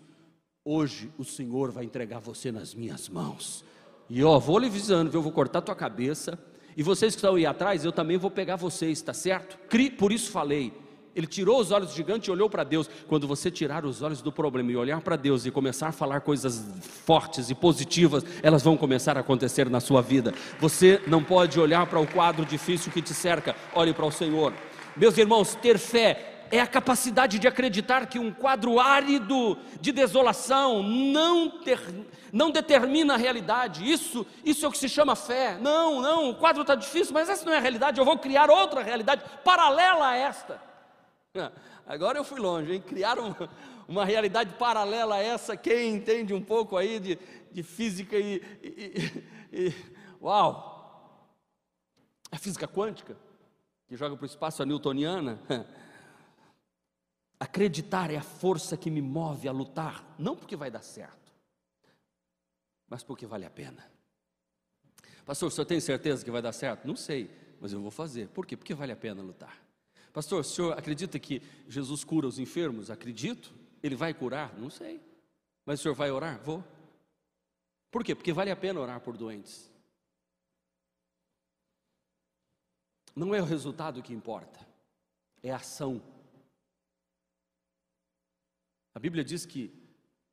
Hoje 0.64 1.12
o 1.18 1.24
Senhor 1.24 1.72
vai 1.72 1.86
entregar 1.86 2.20
você 2.20 2.52
nas 2.52 2.76
minhas 2.76 3.10
mãos. 3.10 3.66
E 4.08 4.24
ó, 4.24 4.38
vou 4.38 4.60
lhe 4.60 4.68
avisando? 4.68 5.18
Eu 5.18 5.20
vou 5.20 5.32
cortar 5.32 5.60
tua 5.60 5.74
cabeça. 5.74 6.38
E 6.78 6.84
vocês 6.84 7.16
que 7.16 7.18
estão 7.18 7.34
aí 7.34 7.48
atrás, 7.48 7.84
eu 7.84 7.92
também 7.92 8.16
vou 8.16 8.30
pegar 8.30 8.58
vocês, 8.58 9.02
tá 9.02 9.12
certo? 9.12 9.58
Por 9.98 10.12
isso 10.12 10.30
falei. 10.30 10.72
Ele 11.16 11.26
tirou 11.26 11.60
os 11.60 11.72
olhos 11.72 11.90
do 11.90 11.96
gigante 11.96 12.30
e 12.30 12.32
olhou 12.32 12.48
para 12.48 12.64
Deus. 12.64 12.88
Quando 13.08 13.28
você 13.28 13.50
tirar 13.50 13.84
os 13.86 14.04
olhos 14.04 14.22
do 14.22 14.32
problema 14.32 14.72
e 14.72 14.76
olhar 14.76 15.02
para 15.02 15.16
Deus 15.16 15.48
e 15.48 15.52
começar 15.52 15.88
a 15.88 15.92
falar 15.92 16.22
coisas 16.22 16.64
fortes 16.80 17.50
e 17.50 17.56
positivas, 17.56 18.24
elas 18.44 18.62
vão 18.62 18.78
começar 18.78 19.18
a 19.18 19.22
acontecer 19.22 19.68
na 19.68 19.80
sua 19.80 20.04
vida. 20.04 20.32
Você 20.60 21.02
não 21.08 21.24
pode 21.24 21.60
olhar 21.60 21.88
para 21.88 22.00
o 22.00 22.06
quadro 22.06 22.46
difícil 22.46 22.92
que 22.92 23.02
te 23.02 23.16
cerca, 23.16 23.56
olhe 23.74 23.96
para 23.96 24.06
o 24.06 24.12
Senhor. 24.12 24.54
Meus 24.96 25.18
irmãos, 25.18 25.56
ter 25.56 25.80
fé 25.80 26.31
é 26.52 26.60
a 26.60 26.68
capacidade 26.68 27.40
de 27.40 27.48
acreditar 27.48 28.06
que 28.08 28.20
um 28.20 28.32
quadro 28.32 28.80
árido 28.80 29.58
de 29.80 29.92
desolação 29.92 30.84
não, 30.84 31.50
ter, 31.62 31.80
não 32.32 32.52
determina 32.52 33.14
a 33.14 33.18
realidade. 33.18 33.90
Isso, 33.90 34.26
isso 34.44 34.66
é 34.66 34.68
o 34.68 34.72
que 34.72 34.78
se 34.78 34.90
chama 34.90 35.16
fé. 35.16 35.58
Não, 35.58 36.02
não, 36.02 36.30
o 36.30 36.36
quadro 36.36 36.62
está 36.62 36.76
difícil, 36.76 37.14
mas 37.14 37.30
essa 37.30 37.46
não 37.46 37.54
é 37.54 37.58
a 37.58 37.62
realidade. 37.62 38.00
Eu 38.00 38.06
vou 38.06 38.18
criar 38.20 38.50
outra 38.50 38.84
realidade 38.84 39.24
paralela 39.44 40.10
a 40.10 40.16
esta. 40.16 40.62
Agora 41.88 42.18
eu 42.18 42.24
fui 42.24 42.40
longe, 42.40 42.74
hein? 42.74 42.82
Criar 42.82 43.18
uma, 43.18 43.50
uma 43.88 44.06
realidade 44.06 44.54
paralela 44.56 45.16
a 45.16 45.24
essa. 45.24 45.56
Quem 45.56 45.96
entende 45.96 46.34
um 46.34 46.42
pouco 46.42 46.76
aí 46.76 47.00
de, 47.00 47.18
de 47.52 47.64
física 47.64 48.18
e, 48.18 48.42
e, 48.62 49.24
e. 49.52 49.74
Uau! 50.22 50.70
A 52.30 52.38
física 52.38 52.68
quântica, 52.68 53.18
que 53.88 53.96
joga 53.96 54.16
para 54.16 54.24
o 54.24 54.28
espaço 54.28 54.62
a 54.62 54.66
newtoniana. 54.66 55.40
Acreditar 57.42 58.12
é 58.12 58.18
a 58.18 58.22
força 58.22 58.78
que 58.78 58.92
me 58.92 59.02
move 59.02 59.48
a 59.48 59.52
lutar, 59.52 60.16
não 60.20 60.38
porque 60.38 60.56
vai 60.56 60.70
dar 60.70 60.84
certo, 60.84 61.34
mas 62.88 63.02
porque 63.02 63.26
vale 63.26 63.48
a 63.48 63.50
pena. 63.50 63.84
Pastor, 65.26 65.48
o 65.48 65.52
senhor 65.52 65.66
tem 65.66 65.80
certeza 65.80 66.24
que 66.24 66.30
vai 66.30 66.40
dar 66.40 66.54
certo? 66.54 66.88
Não 66.88 66.96
sei, 66.96 67.32
mas 67.60 67.74
eu 67.74 67.82
vou 67.82 67.90
fazer. 67.90 68.28
Por 68.28 68.46
quê? 68.46 68.56
Porque 68.56 68.76
vale 68.76 68.92
a 68.92 68.96
pena 68.96 69.24
lutar. 69.24 69.60
Pastor, 70.14 70.42
o 70.42 70.44
senhor 70.44 70.78
acredita 70.78 71.18
que 71.18 71.42
Jesus 71.68 72.04
cura 72.04 72.28
os 72.28 72.38
enfermos? 72.38 72.92
Acredito. 72.92 73.52
Ele 73.82 73.96
vai 73.96 74.14
curar? 74.14 74.56
Não 74.60 74.70
sei. 74.70 75.02
Mas 75.66 75.80
o 75.80 75.82
senhor 75.82 75.96
vai 75.96 76.12
orar? 76.12 76.40
Vou. 76.44 76.64
Por 77.90 78.04
quê? 78.04 78.14
Porque 78.14 78.32
vale 78.32 78.52
a 78.52 78.56
pena 78.56 78.80
orar 78.80 79.02
por 79.02 79.18
doentes. 79.18 79.68
Não 83.16 83.34
é 83.34 83.42
o 83.42 83.46
resultado 83.46 84.04
que 84.04 84.14
importa, 84.14 84.60
é 85.42 85.50
a 85.50 85.56
ação. 85.56 86.00
A 88.94 89.00
Bíblia 89.00 89.24
diz 89.24 89.46
que, 89.46 89.74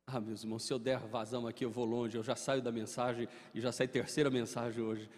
ah, 0.05 0.19
meus 0.19 0.43
irmãos, 0.43 0.63
se 0.63 0.73
eu 0.73 0.79
der 0.79 0.99
vazão 0.99 1.47
aqui, 1.47 1.63
eu 1.63 1.69
vou 1.69 1.85
longe, 1.85 2.17
eu 2.17 2.23
já 2.23 2.35
saio 2.35 2.61
da 2.61 2.71
mensagem 2.71 3.27
e 3.53 3.61
já 3.61 3.71
sai 3.71 3.87
terceira 3.87 4.29
mensagem 4.29 4.83
hoje. 4.83 5.09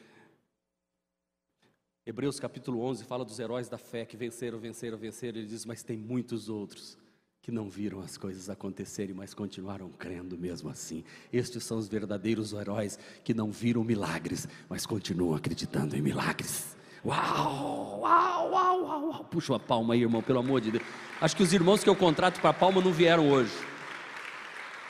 Hebreus 2.05 2.39
capítulo 2.39 2.81
11 2.81 3.03
fala 3.05 3.23
dos 3.23 3.39
heróis 3.39 3.69
da 3.69 3.77
fé 3.77 4.05
que 4.05 4.17
venceram, 4.17 4.59
venceram, 4.59 4.97
venceram. 4.97 5.37
Ele 5.37 5.47
diz: 5.47 5.65
Mas 5.65 5.83
tem 5.83 5.97
muitos 5.97 6.49
outros 6.49 6.97
que 7.41 7.51
não 7.51 7.69
viram 7.69 7.99
as 7.99 8.17
coisas 8.17 8.49
acontecerem, 8.49 9.15
mas 9.15 9.33
continuaram 9.33 9.89
crendo 9.89 10.37
mesmo 10.37 10.69
assim. 10.69 11.03
Estes 11.33 11.63
são 11.63 11.77
os 11.77 11.87
verdadeiros 11.87 12.53
heróis 12.53 12.99
que 13.23 13.33
não 13.33 13.51
viram 13.51 13.83
milagres, 13.83 14.47
mas 14.69 14.85
continuam 14.85 15.35
acreditando 15.35 15.95
em 15.95 16.01
milagres. 16.01 16.75
Uau, 17.03 17.99
uau, 18.01 18.51
uau, 18.51 18.83
uau, 18.83 19.09
uau. 19.09 19.25
Puxa 19.25 19.53
uma 19.53 19.59
palma 19.59 19.93
aí, 19.95 20.01
irmão, 20.01 20.21
pelo 20.21 20.39
amor 20.39 20.61
de 20.61 20.71
Deus. 20.71 20.83
Acho 21.19 21.35
que 21.35 21.43
os 21.43 21.51
irmãos 21.51 21.83
que 21.83 21.89
eu 21.89 21.95
contrato 21.95 22.39
para 22.39 22.53
palma 22.53 22.79
não 22.81 22.93
vieram 22.93 23.31
hoje. 23.31 23.53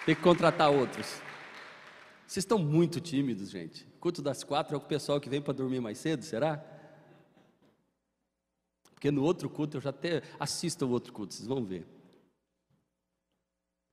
Tem 0.06 0.14
que 0.14 0.22
contratar 0.22 0.70
outros. 0.70 1.22
Vocês 2.28 2.44
estão 2.44 2.58
muito 2.58 3.00
tímidos, 3.00 3.50
gente. 3.50 3.86
Culto 4.00 4.22
das 4.22 4.44
quatro 4.44 4.76
é 4.76 4.78
o 4.78 4.82
pessoal 4.82 5.20
que 5.22 5.30
vem 5.30 5.42
para 5.42 5.54
dormir 5.54 5.80
mais 5.80 5.98
cedo, 5.98 6.24
será? 6.24 6.64
Porque 8.94 9.10
no 9.10 9.24
outro 9.24 9.50
culto 9.50 9.78
eu 9.78 9.82
já 9.82 9.90
até 9.90 10.22
assisto 10.40 10.86
ao 10.86 10.92
outro 10.92 11.14
culto, 11.14 11.34
vocês 11.34 11.48
vão 11.48 11.64
ver. 11.64 11.88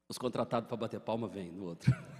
Os 0.08 0.18
contratados 0.18 0.68
para 0.68 0.76
bater 0.76 1.00
palma 1.00 1.28
vêm 1.28 1.50
no 1.50 1.64
outro. 1.64 1.92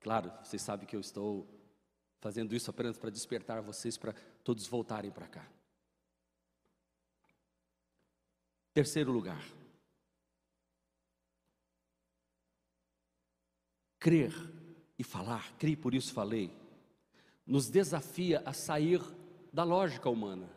Claro, 0.00 0.32
vocês 0.42 0.60
sabem 0.60 0.84
que 0.84 0.96
eu 0.96 1.00
estou 1.00 1.46
fazendo 2.22 2.54
isso 2.54 2.70
apenas 2.70 2.96
para 2.96 3.10
despertar 3.10 3.60
vocês, 3.60 3.98
para 3.98 4.14
todos 4.44 4.64
voltarem 4.68 5.10
para 5.10 5.26
cá. 5.26 5.44
Terceiro 8.72 9.10
lugar. 9.10 9.44
Crer 13.98 14.32
e 14.96 15.02
falar, 15.02 15.52
crie 15.58 15.76
por 15.76 15.94
isso 15.94 16.12
falei, 16.12 16.56
nos 17.44 17.68
desafia 17.68 18.40
a 18.46 18.52
sair 18.52 19.00
da 19.52 19.64
lógica 19.64 20.08
humana, 20.08 20.48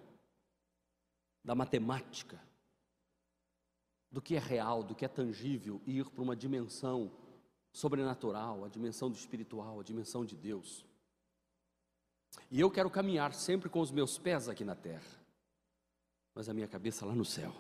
da 1.43 1.56
matemática, 1.56 2.39
do 4.12 4.21
que 4.21 4.36
é 4.36 4.39
real, 4.39 4.84
do 4.84 4.93
que 4.93 5.04
é 5.04 5.08
tangível, 5.08 5.82
e 5.86 5.97
ir 5.97 6.10
para 6.12 6.21
uma 6.21 6.36
dimensão 6.36 7.12
sobrenatural, 7.71 8.63
a 8.63 8.69
dimensão 8.69 9.10
do 9.10 9.17
espiritual, 9.17 9.80
a 9.80 9.84
dimensão 9.84 10.23
de 10.23 10.36
Deus. 10.36 10.86
E 12.52 12.60
eu 12.60 12.69
quero 12.69 12.89
caminhar 12.89 13.34
sempre 13.34 13.69
com 13.69 13.80
os 13.80 13.91
meus 13.91 14.17
pés 14.17 14.48
aqui 14.48 14.63
na 14.63 14.76
terra, 14.76 15.06
mas 16.34 16.48
a 16.50 16.54
minha 16.54 16.67
cabeça 16.67 17.06
lá 17.06 17.13
no 17.13 17.26
céu. 17.26 17.54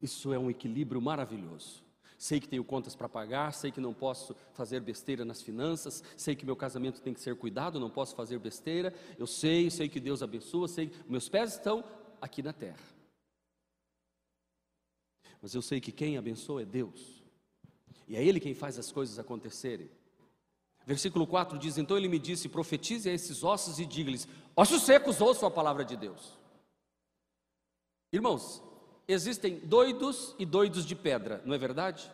Isso 0.00 0.32
é 0.32 0.38
um 0.38 0.50
equilíbrio 0.50 1.00
maravilhoso. 1.00 1.82
Sei 2.16 2.38
que 2.38 2.48
tenho 2.48 2.62
contas 2.62 2.94
para 2.94 3.08
pagar, 3.08 3.52
sei 3.52 3.70
que 3.70 3.80
não 3.80 3.94
posso 3.94 4.36
fazer 4.52 4.80
besteira 4.80 5.24
nas 5.24 5.40
finanças, 5.40 6.02
sei 6.16 6.36
que 6.36 6.44
meu 6.44 6.54
casamento 6.54 7.00
tem 7.00 7.14
que 7.14 7.20
ser 7.20 7.34
cuidado, 7.34 7.80
não 7.80 7.90
posso 7.90 8.14
fazer 8.14 8.38
besteira. 8.38 8.94
Eu 9.18 9.26
sei, 9.26 9.70
sei 9.70 9.88
que 9.88 9.98
Deus 9.98 10.22
abençoa, 10.22 10.68
sei 10.68 10.88
que 10.88 11.10
meus 11.10 11.28
pés 11.28 11.54
estão 11.54 11.82
aqui 12.20 12.42
na 12.42 12.52
terra 12.52 13.00
mas 15.40 15.54
eu 15.54 15.62
sei 15.62 15.80
que 15.80 15.90
quem 15.90 16.18
abençoa 16.18 16.62
é 16.62 16.64
Deus, 16.64 17.22
e 18.06 18.16
é 18.16 18.24
Ele 18.24 18.40
quem 18.40 18.54
faz 18.54 18.78
as 18.78 18.92
coisas 18.92 19.18
acontecerem. 19.18 19.90
Versículo 20.86 21.26
4 21.26 21.58
diz: 21.58 21.78
Então 21.78 21.96
ele 21.96 22.08
me 22.08 22.18
disse: 22.18 22.48
Profetize 22.48 23.08
a 23.08 23.12
esses 23.12 23.44
ossos 23.44 23.78
e 23.78 23.86
diga-lhes: 23.86 24.26
Ossos 24.56 24.82
secos, 24.82 25.20
ouçam 25.20 25.48
a 25.48 25.50
palavra 25.50 25.84
de 25.84 25.96
Deus. 25.96 26.38
Irmãos, 28.12 28.62
existem 29.06 29.58
doidos 29.60 30.34
e 30.38 30.44
doidos 30.44 30.84
de 30.84 30.96
pedra, 30.96 31.40
não 31.44 31.54
é 31.54 31.58
verdade? 31.58 32.10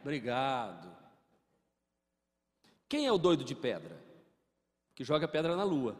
Obrigado. 0.00 0.94
Quem 2.88 3.06
é 3.06 3.12
o 3.12 3.18
doido 3.18 3.44
de 3.44 3.54
pedra? 3.54 3.98
Que 4.94 5.04
joga 5.04 5.28
pedra 5.28 5.56
na 5.56 5.64
lua, 5.64 5.96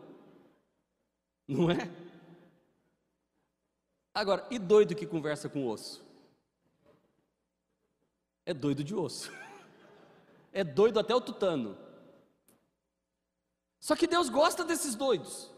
não 1.47 1.71
é? 1.71 1.91
Agora, 4.13 4.47
e 4.51 4.59
doido 4.59 4.95
que 4.95 5.07
conversa 5.07 5.49
com 5.49 5.67
osso? 5.67 6.05
É 8.45 8.53
doido 8.53 8.83
de 8.83 8.95
osso. 8.95 9.31
É 10.53 10.65
doido 10.65 10.99
até 10.99 11.15
o 11.15 11.21
tutano. 11.21 11.79
Só 13.79 13.97
que 13.97 14.07
Deus 14.07 14.29
gosta 14.29 14.65
desses 14.65 14.95
doidos. 14.95 15.51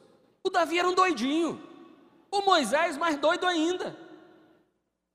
O 0.44 0.50
Davi 0.50 0.78
era 0.78 0.88
um 0.88 0.94
doidinho. 0.94 1.61
O 2.31 2.42
Moisés, 2.42 2.96
mais 2.96 3.18
doido 3.18 3.46
ainda. 3.46 3.96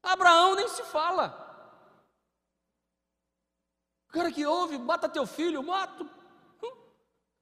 Abraão 0.04 0.56
nem 0.56 0.68
se 0.68 0.84
fala. 0.84 1.46
O 4.10 4.14
cara 4.14 4.32
que 4.32 4.46
ouve, 4.46 4.78
mata 4.78 5.10
teu 5.10 5.26
filho, 5.26 5.64
mato. 5.64 6.10
Hum, 6.64 6.78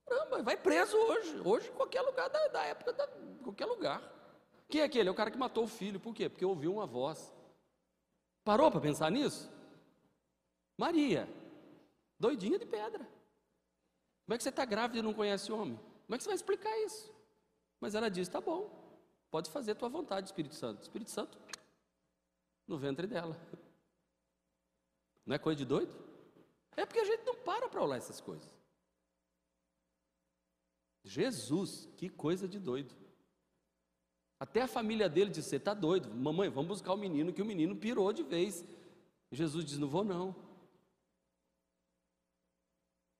caramba, 0.06 0.44
vai 0.44 0.58
preso 0.58 0.96
hoje. 0.98 1.42
Hoje, 1.44 1.70
em 1.70 1.74
qualquer 1.74 2.02
lugar 2.02 2.30
da, 2.30 2.48
da 2.48 2.64
época, 2.64 2.94
da, 2.94 3.08
qualquer 3.44 3.66
lugar. 3.66 4.02
Quem 4.68 4.82
é 4.82 4.84
aquele? 4.84 5.10
É 5.10 5.12
o 5.12 5.16
cara 5.16 5.32
que 5.32 5.38
matou 5.38 5.66
o 5.66 5.68
filho. 5.68 6.00
Por 6.00 6.14
quê? 6.14 6.28
Porque 6.28 6.46
ouviu 6.46 6.74
uma 6.74 6.86
voz. 6.86 7.34
Parou 8.44 8.72
para 8.72 8.82
pensar 8.82 9.12
nisso? 9.12 9.52
Maria, 10.78 11.28
doidinha 12.20 12.58
de 12.58 12.66
pedra. 12.66 13.04
Como 14.26 14.34
é 14.34 14.38
que 14.38 14.44
você 14.44 14.50
está 14.50 14.66
grávida 14.66 15.00
e 15.00 15.02
não 15.02 15.14
conhece 15.14 15.52
o 15.52 15.58
homem? 15.58 15.78
Como 15.78 16.16
é 16.16 16.18
que 16.18 16.24
você 16.24 16.30
vai 16.30 16.36
explicar 16.36 16.78
isso? 16.80 17.14
Mas 17.80 17.96
ela 17.96 18.10
diz: 18.10 18.28
tá 18.28 18.42
bom, 18.42 18.70
pode 19.30 19.50
fazer 19.50 19.72
a 19.72 19.76
tua 19.76 19.90
vontade, 19.90 20.28
Espírito 20.28 20.56
Santo. 20.56 20.82
Espírito 20.82 21.12
Santo, 21.12 21.38
no 22.68 22.78
ventre 22.78 23.08
dela. 23.08 23.40
Não 25.26 25.36
é 25.36 25.40
coisa 25.40 25.58
de 25.58 25.66
doido? 25.66 25.94
É 26.76 26.86
porque 26.86 27.00
a 27.00 27.06
gente 27.06 27.24
não 27.24 27.36
para 27.36 27.70
para 27.70 27.84
olhar 27.84 27.98
essas 27.98 28.22
coisas. 28.22 28.50
Jesus, 31.04 31.88
que 31.98 32.10
coisa 32.10 32.48
de 32.48 32.60
doido. 32.60 32.96
Até 34.40 34.62
a 34.62 34.68
família 34.68 35.08
dele 35.08 35.30
disse: 35.30 35.50
Você 35.50 35.56
está 35.56 35.74
doido, 35.74 36.14
mamãe, 36.14 36.50
vamos 36.50 36.68
buscar 36.68 36.94
o 36.94 36.98
menino, 36.98 37.32
que 37.32 37.42
o 37.42 37.46
menino 37.46 37.76
pirou 37.76 38.12
de 38.12 38.24
vez. 38.24 38.66
Jesus 39.32 39.64
diz: 39.66 39.78
Não 39.78 39.88
vou 39.88 40.04
não. 40.04 40.36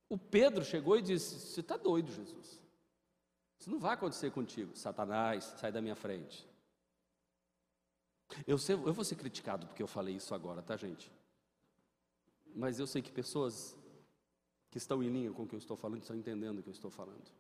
O 0.08 0.18
Pedro 0.18 0.64
chegou 0.64 0.98
e 0.98 1.02
disse: 1.02 1.40
Você 1.40 1.62
está 1.62 1.78
doido, 1.78 2.12
Jesus. 2.12 2.62
Isso 3.60 3.70
não 3.70 3.80
vai 3.80 3.94
acontecer 3.94 4.32
contigo. 4.32 4.76
Satanás, 4.76 5.44
sai 5.58 5.72
da 5.72 5.82
minha 5.82 5.96
frente. 5.96 6.48
Eu, 8.46 8.58
sei, 8.58 8.76
eu 8.76 8.94
vou 8.94 9.04
ser 9.04 9.16
criticado 9.16 9.68
porque 9.68 9.82
eu 9.82 9.88
falei 9.88 10.16
isso 10.16 10.34
agora, 10.34 10.62
tá, 10.62 10.76
gente? 10.76 11.12
Mas 12.56 12.80
eu 12.80 12.88
sei 12.88 13.02
que 13.02 13.12
pessoas 13.12 13.78
que 14.70 14.78
estão 14.78 15.04
em 15.04 15.10
linha 15.10 15.32
com 15.32 15.44
o 15.44 15.48
que 15.48 15.56
eu 15.56 15.60
estou 15.60 15.78
falando 15.78 16.02
estão 16.02 16.16
entendendo 16.16 16.60
o 16.60 16.64
que 16.64 16.70
eu 16.70 16.74
estou 16.74 16.92
falando. 16.92 17.32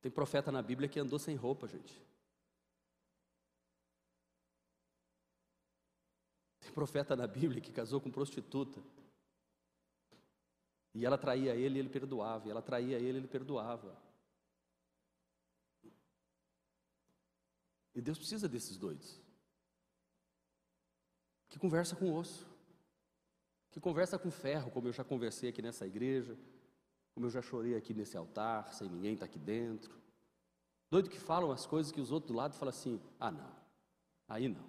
Tem 0.00 0.10
profeta 0.10 0.52
na 0.52 0.62
Bíblia 0.62 0.88
que 0.88 1.00
andou 1.00 1.18
sem 1.18 1.34
roupa, 1.34 1.66
gente. 1.66 2.02
Tem 6.60 6.72
profeta 6.72 7.16
na 7.16 7.26
Bíblia 7.26 7.60
que 7.60 7.72
casou 7.72 8.00
com 8.00 8.10
prostituta. 8.10 8.82
E 10.94 11.04
ela 11.04 11.18
traía 11.18 11.54
ele 11.54 11.76
e 11.76 11.80
ele 11.80 11.88
perdoava. 11.88 12.46
E 12.46 12.50
ela 12.50 12.62
traía 12.62 12.98
ele 12.98 13.18
e 13.18 13.20
ele 13.20 13.28
perdoava. 13.28 14.00
E 17.94 18.00
Deus 18.00 18.18
precisa 18.18 18.48
desses 18.48 18.76
doidos. 18.76 19.20
Que 21.48 21.58
conversa 21.58 21.96
com 21.96 22.14
osso. 22.14 22.46
Que 23.70 23.80
conversa 23.80 24.18
com 24.18 24.30
ferro, 24.30 24.70
como 24.70 24.88
eu 24.88 24.92
já 24.92 25.02
conversei 25.02 25.50
aqui 25.50 25.60
nessa 25.60 25.86
igreja. 25.86 26.38
Como 27.12 27.26
eu 27.26 27.30
já 27.30 27.42
chorei 27.42 27.76
aqui 27.76 27.92
nesse 27.92 28.16
altar, 28.16 28.72
sem 28.72 28.88
ninguém 28.88 29.14
estar 29.14 29.26
tá 29.26 29.30
aqui 29.30 29.38
dentro. 29.38 30.00
Doido 30.90 31.10
que 31.10 31.18
falam 31.18 31.50
as 31.50 31.66
coisas 31.66 31.90
que 31.90 32.00
os 32.00 32.12
outros 32.12 32.30
do 32.30 32.36
lado 32.36 32.54
falam 32.54 32.70
assim: 32.70 33.00
ah, 33.18 33.30
não, 33.30 33.52
aí 34.28 34.48
não. 34.48 34.64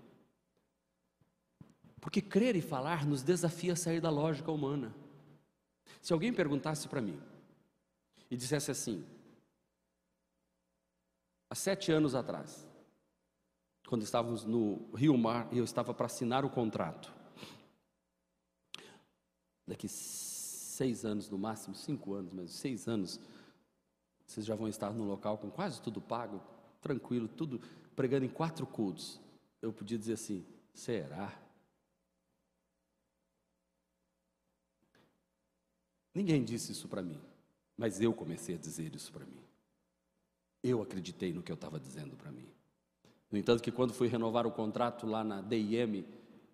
Porque 2.02 2.22
crer 2.22 2.56
e 2.56 2.62
falar 2.62 3.06
nos 3.06 3.24
desafia 3.24 3.74
a 3.74 3.76
sair 3.76 4.00
da 4.00 4.10
lógica 4.10 4.52
humana. 4.52 4.94
Se 6.02 6.13
alguém 6.13 6.34
perguntasse 6.34 6.88
para 6.88 7.02
mim 7.02 7.19
e 8.30 8.38
dissesse 8.38 8.71
assim, 8.71 9.06
há 11.50 11.56
sete 11.56 11.91
anos 11.91 12.15
atrás, 12.15 12.67
quando 13.88 14.04
estávamos 14.04 14.43
no 14.45 14.89
Rio 14.95 15.17
Mar 15.17 15.48
e 15.52 15.58
eu 15.58 15.63
estava 15.63 15.93
para 15.93 16.06
assinar 16.08 16.43
o 16.43 16.50
contrato, 16.50 17.13
daqui 19.67 19.88
seis 19.88 21.06
anos 21.06 21.30
no 21.30 21.38
máximo, 21.38 21.76
cinco 21.76 22.13
anos, 22.13 22.34
mas 22.34 22.52
seis 22.52 22.88
anos, 22.88 23.19
vocês 24.26 24.45
já 24.45 24.56
vão 24.56 24.67
estar 24.67 24.91
no 24.91 25.06
local 25.06 25.38
com 25.38 25.50
quase 25.50 25.82
tudo 25.82 26.02
pago, 26.02 26.41
tranquilo, 26.82 27.28
tudo 27.28 27.60
pregando 27.95 28.26
em 28.26 28.30
quatro 28.30 28.67
cultos. 28.67 29.19
Eu 29.62 29.71
podia 29.71 29.98
dizer 29.98 30.13
assim: 30.13 30.45
será? 30.74 31.45
Ninguém 36.15 36.43
disse 36.43 36.71
isso 36.71 36.88
para 36.88 37.04
mim. 37.04 37.19
Mas 37.78 37.99
eu 37.99 38.13
comecei 38.13 38.56
a 38.56 38.58
dizer 38.58 38.95
isso 38.95 39.12
para 39.12 39.25
mim. 39.25 39.38
Eu 40.63 40.82
acreditei 40.82 41.34
no 41.34 41.43
que 41.43 41.51
eu 41.51 41.56
estava 41.56 41.78
dizendo 41.78 42.15
para 42.15 42.32
mim. 42.32 42.47
No 43.30 43.38
entanto, 43.38 43.62
que 43.62 43.71
quando 43.71 43.93
fui 43.93 44.08
renovar 44.08 44.47
o 44.47 44.51
contrato 44.51 45.06
lá 45.06 45.23
na 45.23 45.41
DIM 45.41 46.06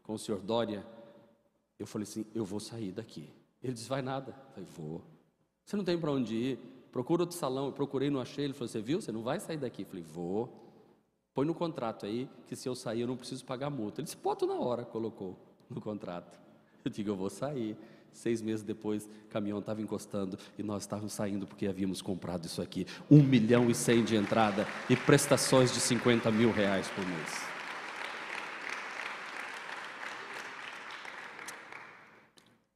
com 0.01 0.13
o 0.13 0.19
senhor 0.19 0.41
Dória, 0.41 0.83
eu 1.77 1.85
falei 1.85 2.03
assim: 2.03 2.25
eu 2.33 2.43
vou 2.43 2.59
sair 2.59 2.91
daqui. 2.91 3.29
Ele 3.61 3.73
disse: 3.73 3.87
vai 3.87 4.01
nada. 4.01 4.31
Eu 4.31 4.51
falei: 4.53 4.69
vou. 4.75 5.03
Você 5.63 5.77
não 5.77 5.83
tem 5.83 5.99
para 5.99 6.11
onde 6.11 6.35
ir? 6.35 6.59
Procura 6.91 7.21
outro 7.21 7.37
salão. 7.37 7.67
Eu 7.67 7.71
procurei, 7.71 8.09
não 8.09 8.19
achei. 8.19 8.45
Ele 8.45 8.53
falou: 8.53 8.67
você 8.67 8.81
viu? 8.81 8.99
Você 8.99 9.11
não 9.11 9.21
vai 9.21 9.39
sair 9.39 9.57
daqui. 9.57 9.83
Eu 9.83 9.85
falei: 9.85 10.03
vou. 10.03 10.57
Põe 11.33 11.45
no 11.45 11.53
contrato 11.53 12.05
aí 12.05 12.27
que 12.47 12.55
se 12.55 12.67
eu 12.67 12.75
sair 12.75 13.01
eu 13.01 13.07
não 13.07 13.15
preciso 13.15 13.45
pagar 13.45 13.69
multa. 13.69 14.01
Ele 14.01 14.05
disse: 14.05 14.17
pode 14.17 14.45
na 14.45 14.55
hora, 14.55 14.83
colocou 14.83 15.37
no 15.69 15.79
contrato. 15.79 16.39
Eu 16.83 16.89
digo: 16.89 17.11
eu 17.11 17.15
vou 17.15 17.29
sair. 17.29 17.77
Seis 18.13 18.41
meses 18.41 18.63
depois, 18.63 19.05
o 19.05 19.29
caminhão 19.29 19.59
estava 19.59 19.81
encostando 19.81 20.37
e 20.57 20.63
nós 20.63 20.83
estávamos 20.83 21.13
saindo 21.13 21.47
porque 21.47 21.67
havíamos 21.67 22.01
comprado 22.01 22.45
isso 22.45 22.61
aqui. 22.61 22.85
Um 23.09 23.23
milhão 23.23 23.69
e 23.69 23.75
cem 23.75 24.03
de 24.03 24.15
entrada 24.15 24.67
e 24.89 24.95
prestações 24.95 25.73
de 25.73 25.79
50 25.79 26.29
mil 26.31 26.51
reais 26.51 26.87
por 26.89 27.05
mês. 27.05 27.51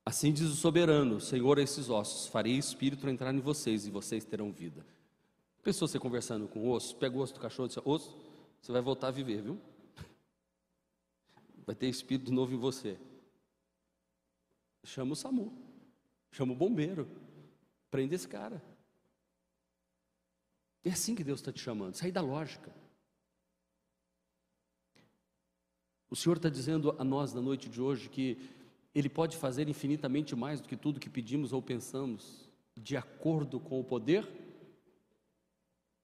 Assim 0.06 0.32
diz 0.32 0.50
o 0.50 0.56
soberano, 0.56 1.20
Senhor, 1.20 1.58
esses 1.58 1.90
ossos, 1.90 2.28
farei 2.28 2.54
espírito 2.54 3.10
entrar 3.10 3.34
em 3.34 3.40
vocês 3.40 3.88
e 3.88 3.92
vocês 3.92 4.24
terão 4.24 4.52
vida. 4.52 4.86
Pensou 5.64 5.88
você 5.88 5.98
conversando 5.98 6.48
com 6.48 6.60
o 6.60 6.72
osso, 6.72 6.96
pega 6.96 7.18
o 7.18 7.20
osso 7.20 7.34
do 7.34 7.40
cachorro 7.40 7.66
e 7.66 7.70
diz, 7.70 7.80
osso, 7.84 8.16
você 8.62 8.72
vai 8.72 8.82
voltar 8.82 9.08
a 9.08 9.12
viver, 9.12 9.42
viu? 9.42 9.60
Vai 11.66 11.76
ter 11.76 11.88
espírito 11.88 12.32
novo 12.32 12.54
em 12.54 12.58
você. 12.58 12.98
Chama 14.86 15.14
o 15.14 15.16
SAMU, 15.16 15.52
chama 16.32 16.54
o 16.54 16.56
bombeiro, 16.56 17.10
prende 17.90 18.16
esse 18.16 18.28
cara. 18.28 18.64
É 20.84 20.92
assim 20.92 21.16
que 21.16 21.24
Deus 21.24 21.40
está 21.40 21.52
te 21.52 21.60
chamando, 21.60 21.96
sair 21.96 22.12
da 22.12 22.22
lógica. 22.22 22.72
O 26.10 26.16
Senhor 26.16 26.38
está 26.38 26.48
dizendo 26.48 26.96
a 27.00 27.04
nós 27.04 27.34
na 27.34 27.42
noite 27.42 27.68
de 27.68 27.82
hoje 27.82 28.08
que 28.08 28.38
Ele 28.94 29.10
pode 29.10 29.36
fazer 29.36 29.68
infinitamente 29.68 30.36
mais 30.36 30.62
do 30.62 30.68
que 30.68 30.78
tudo 30.78 31.00
que 31.00 31.10
pedimos 31.10 31.52
ou 31.52 31.62
pensamos, 31.62 32.48
de 32.78 32.96
acordo 32.96 33.60
com 33.60 33.80
o 33.80 33.84
poder 33.84 34.28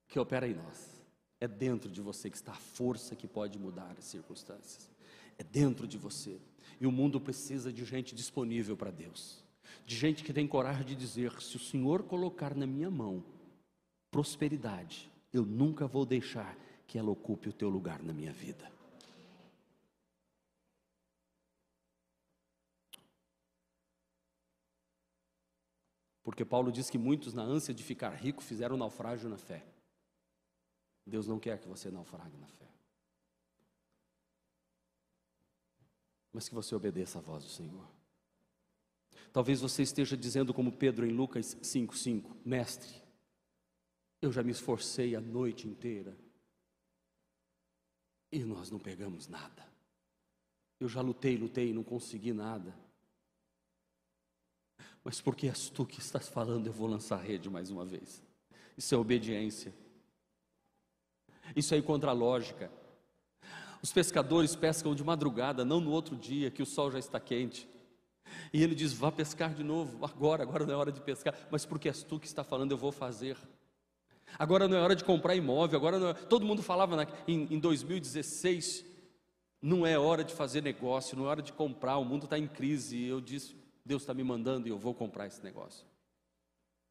que 0.08 0.18
opera 0.18 0.48
em 0.48 0.54
nós. 0.54 1.00
É 1.40 1.46
dentro 1.46 1.90
de 1.90 2.00
você 2.00 2.28
que 2.28 2.36
está 2.36 2.52
a 2.52 2.56
força 2.56 3.14
que 3.14 3.26
pode 3.28 3.58
mudar 3.58 3.94
as 3.96 4.04
circunstâncias. 4.04 4.90
É 5.38 5.44
dentro 5.44 5.86
de 5.86 5.96
você. 5.96 6.40
E 6.82 6.86
o 6.86 6.90
mundo 6.90 7.20
precisa 7.20 7.72
de 7.72 7.84
gente 7.84 8.12
disponível 8.12 8.76
para 8.76 8.90
Deus, 8.90 9.40
de 9.86 9.94
gente 9.94 10.24
que 10.24 10.32
tem 10.32 10.48
coragem 10.48 10.84
de 10.84 10.96
dizer: 10.96 11.40
se 11.40 11.54
o 11.54 11.60
Senhor 11.60 12.02
colocar 12.02 12.56
na 12.56 12.66
minha 12.66 12.90
mão 12.90 13.24
prosperidade, 14.10 15.08
eu 15.32 15.46
nunca 15.46 15.86
vou 15.86 16.04
deixar 16.04 16.58
que 16.88 16.98
ela 16.98 17.08
ocupe 17.08 17.48
o 17.48 17.52
teu 17.52 17.68
lugar 17.68 18.02
na 18.02 18.12
minha 18.12 18.32
vida. 18.32 18.68
Porque 26.24 26.44
Paulo 26.44 26.72
diz 26.72 26.90
que 26.90 26.98
muitos, 26.98 27.32
na 27.32 27.44
ânsia 27.44 27.72
de 27.72 27.84
ficar 27.84 28.10
rico, 28.10 28.42
fizeram 28.42 28.76
naufrágio 28.76 29.28
na 29.28 29.38
fé. 29.38 29.64
Deus 31.06 31.28
não 31.28 31.38
quer 31.38 31.60
que 31.60 31.68
você 31.68 31.92
naufrague 31.92 32.36
na 32.38 32.48
fé. 32.48 32.71
Mas 36.32 36.48
que 36.48 36.54
você 36.54 36.74
obedeça 36.74 37.18
à 37.18 37.22
voz 37.22 37.44
do 37.44 37.50
Senhor. 37.50 37.86
Talvez 39.32 39.60
você 39.60 39.82
esteja 39.82 40.16
dizendo, 40.16 40.52
como 40.52 40.72
Pedro 40.72 41.06
em 41.06 41.12
Lucas 41.12 41.56
5,5: 41.56 42.36
Mestre, 42.44 43.02
eu 44.20 44.30
já 44.30 44.42
me 44.42 44.52
esforcei 44.52 45.16
a 45.16 45.20
noite 45.20 45.66
inteira 45.66 46.16
e 48.30 48.44
nós 48.44 48.70
não 48.70 48.78
pegamos 48.78 49.28
nada. 49.28 49.66
Eu 50.80 50.88
já 50.88 51.00
lutei, 51.00 51.36
lutei 51.36 51.70
e 51.70 51.72
não 51.72 51.84
consegui 51.84 52.32
nada. 52.32 52.74
Mas 55.04 55.20
porque 55.20 55.48
és 55.48 55.68
tu 55.68 55.84
que 55.84 56.00
estás 56.00 56.28
falando, 56.28 56.66
eu 56.66 56.72
vou 56.72 56.86
lançar 56.86 57.16
a 57.16 57.22
rede 57.22 57.50
mais 57.50 57.70
uma 57.70 57.84
vez. 57.84 58.22
Isso 58.76 58.94
é 58.94 58.98
obediência. 58.98 59.74
Isso 61.54 61.74
é 61.74 61.78
ir 61.78 61.82
contra 61.82 62.10
a 62.10 62.14
lógica. 62.14 62.70
Os 63.82 63.92
pescadores 63.92 64.54
pescam 64.54 64.94
de 64.94 65.02
madrugada, 65.02 65.64
não 65.64 65.80
no 65.80 65.90
outro 65.90 66.14
dia, 66.14 66.52
que 66.52 66.62
o 66.62 66.66
sol 66.66 66.90
já 66.92 67.00
está 67.00 67.18
quente. 67.18 67.68
E 68.52 68.62
ele 68.62 68.76
diz: 68.76 68.92
Vá 68.92 69.10
pescar 69.10 69.52
de 69.52 69.64
novo, 69.64 70.04
agora, 70.04 70.44
agora 70.44 70.64
não 70.64 70.72
é 70.72 70.76
hora 70.76 70.92
de 70.92 71.00
pescar, 71.00 71.34
mas 71.50 71.66
porque 71.66 71.88
és 71.88 72.04
tu 72.04 72.20
que 72.20 72.26
está 72.26 72.44
falando, 72.44 72.70
eu 72.70 72.78
vou 72.78 72.92
fazer. 72.92 73.36
Agora 74.38 74.68
não 74.68 74.76
é 74.76 74.80
hora 74.80 74.94
de 74.94 75.04
comprar 75.04 75.34
imóvel, 75.34 75.78
agora 75.78 75.98
não 75.98 76.08
é... 76.10 76.14
todo 76.14 76.46
mundo 76.46 76.62
falava 76.62 76.96
na... 76.96 77.06
em, 77.26 77.54
em 77.54 77.58
2016, 77.58 78.84
não 79.60 79.84
é 79.84 79.98
hora 79.98 80.24
de 80.24 80.32
fazer 80.32 80.62
negócio, 80.62 81.16
não 81.16 81.26
é 81.26 81.28
hora 81.28 81.42
de 81.42 81.52
comprar, 81.52 81.98
o 81.98 82.04
mundo 82.04 82.24
está 82.24 82.38
em 82.38 82.46
crise. 82.46 82.96
E 82.96 83.08
eu 83.08 83.20
disse: 83.20 83.56
Deus 83.84 84.02
está 84.02 84.14
me 84.14 84.22
mandando 84.22 84.68
e 84.68 84.70
eu 84.70 84.78
vou 84.78 84.94
comprar 84.94 85.26
esse 85.26 85.42
negócio. 85.42 85.84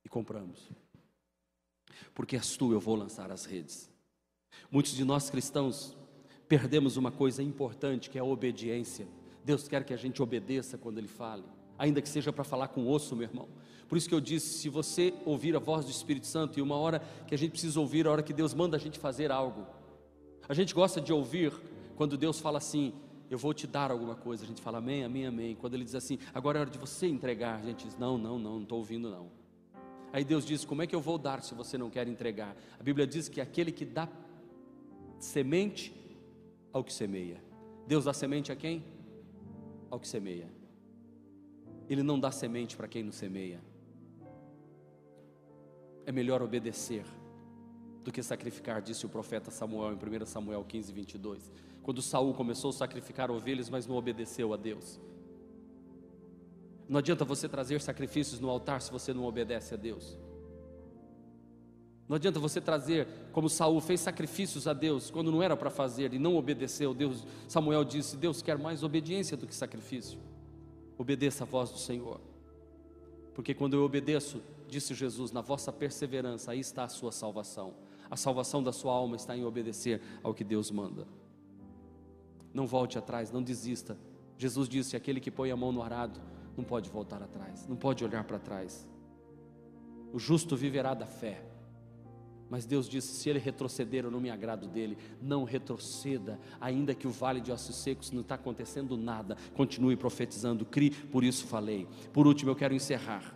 E 0.04 0.10
compramos. 0.10 0.70
Porque 2.14 2.36
és 2.36 2.58
tu, 2.58 2.74
eu 2.74 2.82
vou 2.82 2.96
lançar 2.96 3.32
as 3.32 3.46
redes. 3.46 3.90
Muitos 4.70 4.92
de 4.92 5.06
nós 5.06 5.30
cristãos 5.30 5.96
perdemos 6.52 6.98
uma 6.98 7.14
coisa 7.14 7.42
importante 7.42 8.10
que 8.10 8.18
é 8.18 8.22
a 8.22 8.26
obediência. 8.26 9.08
Deus 9.42 9.70
quer 9.70 9.86
que 9.86 9.94
a 9.94 9.98
gente 9.98 10.22
obedeça 10.22 10.78
quando 10.78 10.98
Ele 10.98 11.08
fale, 11.08 11.46
ainda 11.80 12.02
que 12.02 12.10
seja 12.10 12.34
para 12.34 12.44
falar 12.44 12.68
com 12.68 12.90
osso, 12.90 13.16
meu 13.16 13.26
irmão. 13.26 13.48
Por 13.88 13.98
isso 13.98 14.10
que 14.10 14.14
eu 14.14 14.20
disse: 14.20 14.60
se 14.60 14.68
você 14.68 15.14
ouvir 15.26 15.56
a 15.56 15.60
voz 15.60 15.86
do 15.86 15.92
Espírito 15.92 16.28
Santo, 16.28 16.60
e 16.60 16.62
uma 16.62 16.76
hora 16.76 17.02
que 17.26 17.34
a 17.34 17.38
gente 17.38 17.52
precisa 17.52 17.80
ouvir, 17.80 18.06
a 18.06 18.12
hora 18.12 18.22
que 18.22 18.34
Deus 18.34 18.54
manda 18.54 18.76
a 18.76 18.80
gente 18.82 19.00
fazer 19.00 19.32
algo, 19.32 19.66
a 20.50 20.54
gente 20.54 20.74
gosta 20.74 21.00
de 21.00 21.14
ouvir 21.14 21.54
quando 21.96 22.18
Deus 22.18 22.38
fala 22.42 22.58
assim: 22.58 22.96
eu 23.30 23.38
vou 23.38 23.54
te 23.54 23.66
dar 23.66 23.90
alguma 23.90 24.16
coisa. 24.16 24.44
A 24.44 24.48
gente 24.48 24.62
fala 24.62 24.80
amém, 24.80 25.06
amém, 25.06 25.26
amém. 25.26 25.56
Quando 25.56 25.76
Ele 25.76 25.86
diz 25.86 25.96
assim: 25.96 26.20
agora 26.34 26.58
é 26.58 26.62
hora 26.62 26.70
de 26.70 26.78
você 26.78 27.08
entregar, 27.08 27.62
a 27.62 27.66
gente 27.66 27.86
diz: 27.86 27.98
não, 27.98 28.18
não, 28.18 28.38
não, 28.38 28.56
não 28.56 28.64
estou 28.64 28.80
ouvindo 28.80 29.10
não. 29.10 29.32
Aí 30.12 30.26
Deus 30.26 30.46
diz: 30.46 30.66
como 30.66 30.82
é 30.82 30.88
que 30.88 30.94
eu 30.94 31.00
vou 31.00 31.18
dar 31.18 31.42
se 31.42 31.56
você 31.56 31.78
não 31.78 31.90
quer 31.90 32.10
entregar? 32.10 32.58
A 32.78 32.84
Bíblia 32.84 33.08
diz 33.08 33.30
que 33.30 33.40
aquele 33.40 33.72
que 33.72 33.86
dá 33.86 34.10
semente 35.18 36.01
ao 36.74 36.84
que 36.84 36.94
semeia. 36.94 37.42
Deus 37.88 38.06
dá 38.06 38.14
semente 38.14 38.52
a 38.52 38.56
quem? 38.56 38.84
Ao 39.90 40.00
que 40.00 40.08
semeia. 40.08 40.50
Ele 41.90 42.04
não 42.04 42.20
dá 42.20 42.32
semente 42.32 42.78
para 42.78 42.88
quem 42.88 43.04
não 43.04 43.12
semeia. 43.12 43.62
É 46.06 46.12
melhor 46.12 46.42
obedecer 46.42 47.06
do 48.04 48.12
que 48.12 48.24
sacrificar, 48.24 48.82
disse 48.82 49.06
o 49.06 49.10
profeta 49.10 49.52
Samuel 49.52 49.94
em 49.94 50.24
1 50.24 50.26
Samuel 50.26 50.64
15, 50.64 50.92
22. 50.92 51.52
Quando 51.84 52.02
Saul 52.02 52.34
começou 52.34 52.70
a 52.70 52.74
sacrificar 52.74 53.30
ovelhas, 53.30 53.70
mas 53.70 53.86
não 53.86 53.96
obedeceu 53.96 54.54
a 54.54 54.58
Deus. 54.58 55.00
Não 56.88 57.00
adianta 57.00 57.24
você 57.24 57.48
trazer 57.48 57.80
sacrifícios 57.82 58.40
no 58.40 58.50
altar 58.50 58.82
se 58.82 58.92
você 58.92 59.14
não 59.14 59.26
obedece 59.26 59.74
a 59.74 59.78
Deus. 59.78 60.18
Não 62.12 62.18
adianta 62.18 62.42
você 62.42 62.60
trazer, 62.60 63.08
como 63.32 63.50
Saul 63.50 63.80
fez 63.80 64.02
sacrifícios 64.02 64.68
a 64.68 64.74
Deus 64.74 65.10
quando 65.10 65.32
não 65.32 65.42
era 65.42 65.56
para 65.56 65.70
fazer 65.70 66.14
e 66.14 66.20
não 66.20 66.36
obedeceu. 66.36 66.94
Deus, 66.94 67.26
Samuel 67.48 67.86
disse: 67.86 68.18
Deus 68.18 68.42
quer 68.42 68.58
mais 68.58 68.84
obediência 68.84 69.38
do 69.38 69.48
que 69.48 69.56
sacrifício. 69.56 70.20
Obedeça 70.98 71.46
a 71.46 71.48
voz 71.48 71.70
do 71.70 71.78
Senhor. 71.78 72.20
Porque 73.34 73.54
quando 73.54 73.76
eu 73.76 73.84
obedeço, 73.86 74.42
disse 74.68 74.94
Jesus, 74.94 75.32
na 75.32 75.40
vossa 75.40 75.72
perseverança, 75.72 76.52
aí 76.52 76.60
está 76.60 76.84
a 76.84 76.90
sua 76.90 77.14
salvação. 77.14 77.76
A 78.10 78.18
salvação 78.18 78.62
da 78.62 78.74
sua 78.74 78.92
alma 78.92 79.16
está 79.16 79.38
em 79.38 79.46
obedecer 79.46 80.02
ao 80.22 80.34
que 80.34 80.44
Deus 80.44 80.70
manda. 80.70 81.08
Não 82.54 82.68
volte 82.68 82.98
atrás, 82.98 83.32
não 83.32 83.42
desista. 83.42 83.98
Jesus 84.38 84.68
disse: 84.68 84.98
aquele 84.98 85.22
que 85.22 85.32
põe 85.32 85.50
a 85.50 85.56
mão 85.56 85.72
no 85.72 85.82
arado 85.82 86.20
não 86.58 86.66
pode 86.66 86.90
voltar 86.90 87.24
atrás, 87.24 87.66
não 87.70 87.78
pode 87.78 88.04
olhar 88.04 88.26
para 88.26 88.38
trás. 88.38 88.86
O 90.12 90.20
justo 90.20 90.58
viverá 90.58 90.94
da 90.94 91.06
fé. 91.06 91.51
Mas 92.52 92.66
Deus 92.66 92.90
disse: 92.90 93.14
se 93.14 93.30
ele 93.30 93.40
retroceder, 93.40 94.04
eu 94.04 94.12
não 94.12 94.20
me 94.20 94.30
agrado 94.30 94.68
dele. 94.68 94.98
Não 95.22 95.46
retroceda, 95.46 96.38
ainda 96.60 96.94
que 96.94 97.08
o 97.08 97.10
vale 97.10 97.40
de 97.40 97.50
ossos 97.50 97.78
secos 97.78 98.12
não 98.12 98.20
está 98.20 98.36
acontecendo 98.36 98.98
nada. 98.98 99.38
Continue 99.54 99.96
profetizando, 99.96 100.66
crie, 100.66 100.92
por 100.92 101.24
isso 101.24 101.48
falei. 101.48 101.88
Por 102.12 102.28
último, 102.28 102.52
eu 102.52 102.56
quero 102.56 102.74
encerrar. 102.74 103.34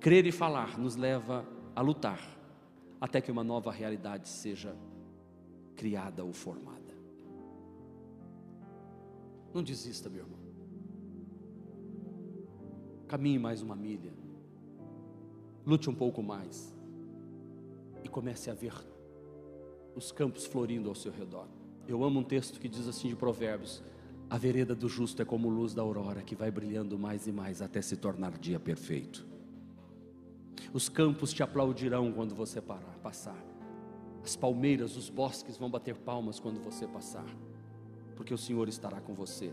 Crer 0.00 0.24
e 0.26 0.32
falar 0.32 0.78
nos 0.78 0.96
leva 0.96 1.46
a 1.76 1.82
lutar, 1.82 2.26
até 2.98 3.20
que 3.20 3.30
uma 3.30 3.44
nova 3.44 3.70
realidade 3.70 4.26
seja 4.30 4.74
criada 5.76 6.24
ou 6.24 6.32
formada. 6.32 6.80
Não 9.52 9.62
desista, 9.62 10.08
meu 10.08 10.22
irmão. 10.22 10.40
Caminhe 13.06 13.38
mais 13.38 13.60
uma 13.60 13.76
milha. 13.76 14.14
Lute 15.66 15.90
um 15.90 15.94
pouco 15.94 16.22
mais 16.22 16.74
e 18.04 18.08
comece 18.08 18.50
a 18.50 18.54
ver 18.54 18.74
os 19.94 20.10
campos 20.10 20.46
florindo 20.46 20.88
ao 20.88 20.94
seu 20.94 21.12
redor. 21.12 21.46
Eu 21.86 22.04
amo 22.04 22.20
um 22.20 22.24
texto 22.24 22.60
que 22.60 22.68
diz 22.68 22.86
assim 22.88 23.08
de 23.08 23.16
Provérbios: 23.16 23.82
A 24.30 24.38
vereda 24.38 24.74
do 24.74 24.88
justo 24.88 25.20
é 25.20 25.24
como 25.24 25.48
luz 25.48 25.74
da 25.74 25.82
aurora 25.82 26.22
que 26.22 26.34
vai 26.34 26.50
brilhando 26.50 26.98
mais 26.98 27.26
e 27.26 27.32
mais 27.32 27.60
até 27.60 27.82
se 27.82 27.96
tornar 27.96 28.38
dia 28.38 28.60
perfeito. 28.60 29.26
Os 30.72 30.88
campos 30.88 31.32
te 31.32 31.42
aplaudirão 31.42 32.12
quando 32.12 32.34
você 32.34 32.60
parar, 32.60 32.98
passar. 33.02 33.36
As 34.24 34.36
palmeiras, 34.36 34.96
os 34.96 35.10
bosques 35.10 35.56
vão 35.56 35.68
bater 35.68 35.96
palmas 35.96 36.38
quando 36.38 36.62
você 36.62 36.86
passar, 36.86 37.26
porque 38.14 38.32
o 38.32 38.38
Senhor 38.38 38.68
estará 38.68 39.00
com 39.00 39.14
você. 39.14 39.52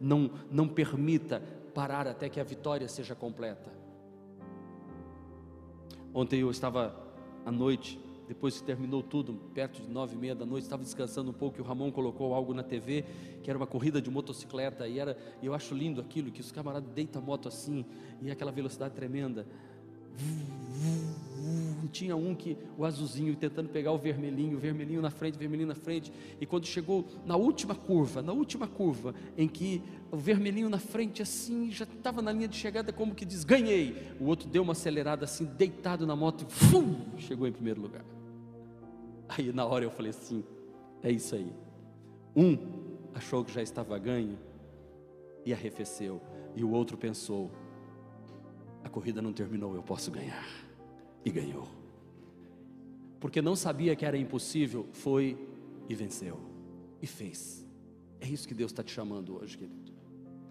Não, 0.00 0.30
não 0.50 0.68
permita 0.68 1.40
parar 1.74 2.06
até 2.06 2.28
que 2.28 2.38
a 2.38 2.44
vitória 2.44 2.88
seja 2.88 3.14
completa. 3.14 3.72
Ontem 6.14 6.40
eu 6.40 6.50
estava 6.50 7.11
à 7.44 7.52
noite, 7.52 7.98
depois 8.28 8.58
que 8.58 8.64
terminou 8.64 9.02
tudo, 9.02 9.34
perto 9.52 9.82
de 9.82 9.90
nove 9.90 10.14
e 10.14 10.18
meia 10.18 10.34
da 10.34 10.46
noite, 10.46 10.64
estava 10.64 10.82
descansando 10.82 11.30
um 11.30 11.34
pouco 11.34 11.58
e 11.58 11.60
o 11.60 11.64
Ramon 11.64 11.90
colocou 11.90 12.34
algo 12.34 12.54
na 12.54 12.62
TV, 12.62 13.04
que 13.42 13.50
era 13.50 13.58
uma 13.58 13.66
corrida 13.66 14.00
de 14.00 14.10
motocicleta, 14.10 14.86
e 14.86 14.98
era, 14.98 15.16
eu 15.42 15.52
acho 15.52 15.74
lindo 15.74 16.00
aquilo, 16.00 16.30
que 16.30 16.40
os 16.40 16.52
camaradas 16.52 16.88
deitam 16.94 17.20
a 17.20 17.24
moto 17.24 17.48
assim, 17.48 17.84
e 18.20 18.30
aquela 18.30 18.52
velocidade 18.52 18.94
tremenda. 18.94 19.46
Tinha 21.90 22.16
um 22.16 22.34
que, 22.34 22.56
o 22.78 22.86
azulzinho, 22.86 23.36
tentando 23.36 23.68
pegar 23.68 23.92
o 23.92 23.98
vermelhinho, 23.98 24.56
o 24.56 24.60
vermelhinho 24.60 25.02
na 25.02 25.10
frente, 25.10 25.36
vermelhinho 25.36 25.68
na 25.68 25.74
frente. 25.74 26.10
E 26.40 26.46
quando 26.46 26.64
chegou 26.64 27.06
na 27.26 27.36
última 27.36 27.74
curva, 27.74 28.22
na 28.22 28.32
última 28.32 28.66
curva, 28.66 29.14
em 29.36 29.46
que 29.46 29.82
o 30.10 30.16
vermelhinho 30.16 30.70
na 30.70 30.78
frente, 30.78 31.20
assim, 31.20 31.70
já 31.70 31.84
estava 31.84 32.22
na 32.22 32.32
linha 32.32 32.48
de 32.48 32.56
chegada, 32.56 32.92
como 32.92 33.14
que 33.14 33.26
diz: 33.26 33.44
ganhei. 33.44 34.10
O 34.18 34.24
outro 34.24 34.48
deu 34.48 34.62
uma 34.62 34.72
acelerada, 34.72 35.24
assim, 35.24 35.44
deitado 35.44 36.06
na 36.06 36.16
moto, 36.16 36.46
e 36.48 36.50
fum, 36.50 36.96
chegou 37.18 37.46
em 37.46 37.52
primeiro 37.52 37.82
lugar. 37.82 38.04
Aí 39.28 39.52
na 39.52 39.66
hora 39.66 39.84
eu 39.84 39.90
falei 39.90 40.10
assim: 40.10 40.42
é 41.02 41.10
isso 41.10 41.34
aí. 41.34 41.52
Um 42.34 42.56
achou 43.14 43.44
que 43.44 43.52
já 43.52 43.62
estava 43.62 43.98
ganho 43.98 44.38
e 45.44 45.52
arrefeceu, 45.52 46.22
e 46.56 46.64
o 46.64 46.70
outro 46.70 46.96
pensou: 46.96 47.50
a 48.84 48.88
corrida 48.88 49.22
não 49.22 49.32
terminou, 49.32 49.74
eu 49.74 49.82
posso 49.82 50.10
ganhar. 50.10 50.46
E 51.24 51.30
ganhou. 51.30 51.68
Porque 53.20 53.40
não 53.40 53.54
sabia 53.54 53.94
que 53.94 54.04
era 54.04 54.16
impossível, 54.16 54.88
foi 54.92 55.38
e 55.88 55.94
venceu. 55.94 56.40
E 57.00 57.06
fez. 57.06 57.64
É 58.20 58.28
isso 58.28 58.46
que 58.46 58.54
Deus 58.54 58.70
está 58.70 58.82
te 58.82 58.92
chamando 58.92 59.36
hoje, 59.40 59.56
querido. 59.56 59.92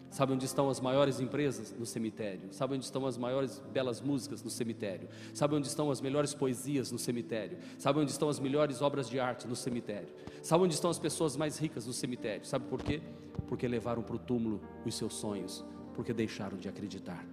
Sabe 0.09 0.33
onde 0.33 0.43
estão 0.43 0.69
as 0.69 0.81
maiores 0.81 1.21
empresas? 1.21 1.73
No 1.77 1.85
cemitério. 1.85 2.51
Sabe 2.51 2.75
onde 2.75 2.83
estão 2.83 3.07
as 3.07 3.17
maiores 3.17 3.59
belas 3.71 4.01
músicas? 4.01 4.43
No 4.43 4.49
cemitério. 4.49 5.07
Sabe 5.33 5.55
onde 5.55 5.67
estão 5.67 5.89
as 5.89 6.01
melhores 6.01 6.33
poesias? 6.33 6.91
No 6.91 6.99
cemitério. 6.99 7.57
Sabe 7.77 7.99
onde 7.99 8.11
estão 8.11 8.27
as 8.27 8.37
melhores 8.37 8.81
obras 8.81 9.09
de 9.09 9.21
arte? 9.21 9.47
No 9.47 9.55
cemitério. 9.55 10.09
Sabe 10.43 10.65
onde 10.65 10.73
estão 10.73 10.91
as 10.91 10.99
pessoas 10.99 11.37
mais 11.37 11.57
ricas? 11.57 11.87
No 11.87 11.93
cemitério. 11.93 12.45
Sabe 12.45 12.65
por 12.65 12.83
quê? 12.83 13.01
Porque 13.47 13.65
levaram 13.65 14.03
para 14.03 14.17
o 14.17 14.19
túmulo 14.19 14.59
os 14.85 14.95
seus 14.95 15.13
sonhos. 15.13 15.63
Porque 15.93 16.11
deixaram 16.11 16.57
de 16.57 16.67
acreditar 16.67 17.25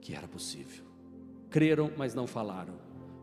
que 0.00 0.14
era 0.14 0.26
possível. 0.26 0.84
Creram, 1.50 1.90
mas 1.96 2.14
não 2.14 2.26
falaram. 2.26 2.74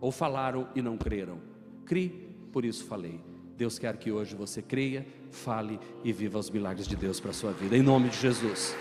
Ou 0.02 0.12
falaram 0.12 0.68
e 0.76 0.82
não 0.82 0.98
creram. 0.98 1.40
Cri, 1.86 2.10
por 2.52 2.66
isso 2.66 2.86
falei. 2.86 3.20
Deus 3.58 3.80
quer 3.80 3.96
que 3.98 4.12
hoje 4.12 4.36
você 4.36 4.62
creia, 4.62 5.06
fale 5.32 5.80
e 6.04 6.12
viva 6.12 6.38
os 6.38 6.50
milagres 6.50 6.88
de 6.88 6.96
Deus 6.96 7.20
para 7.20 7.32
a 7.32 7.34
sua 7.34 7.52
vida. 7.52 7.78
Em 7.78 7.82
nome 7.82 8.10
de 8.10 8.18
Jesus. 8.18 8.76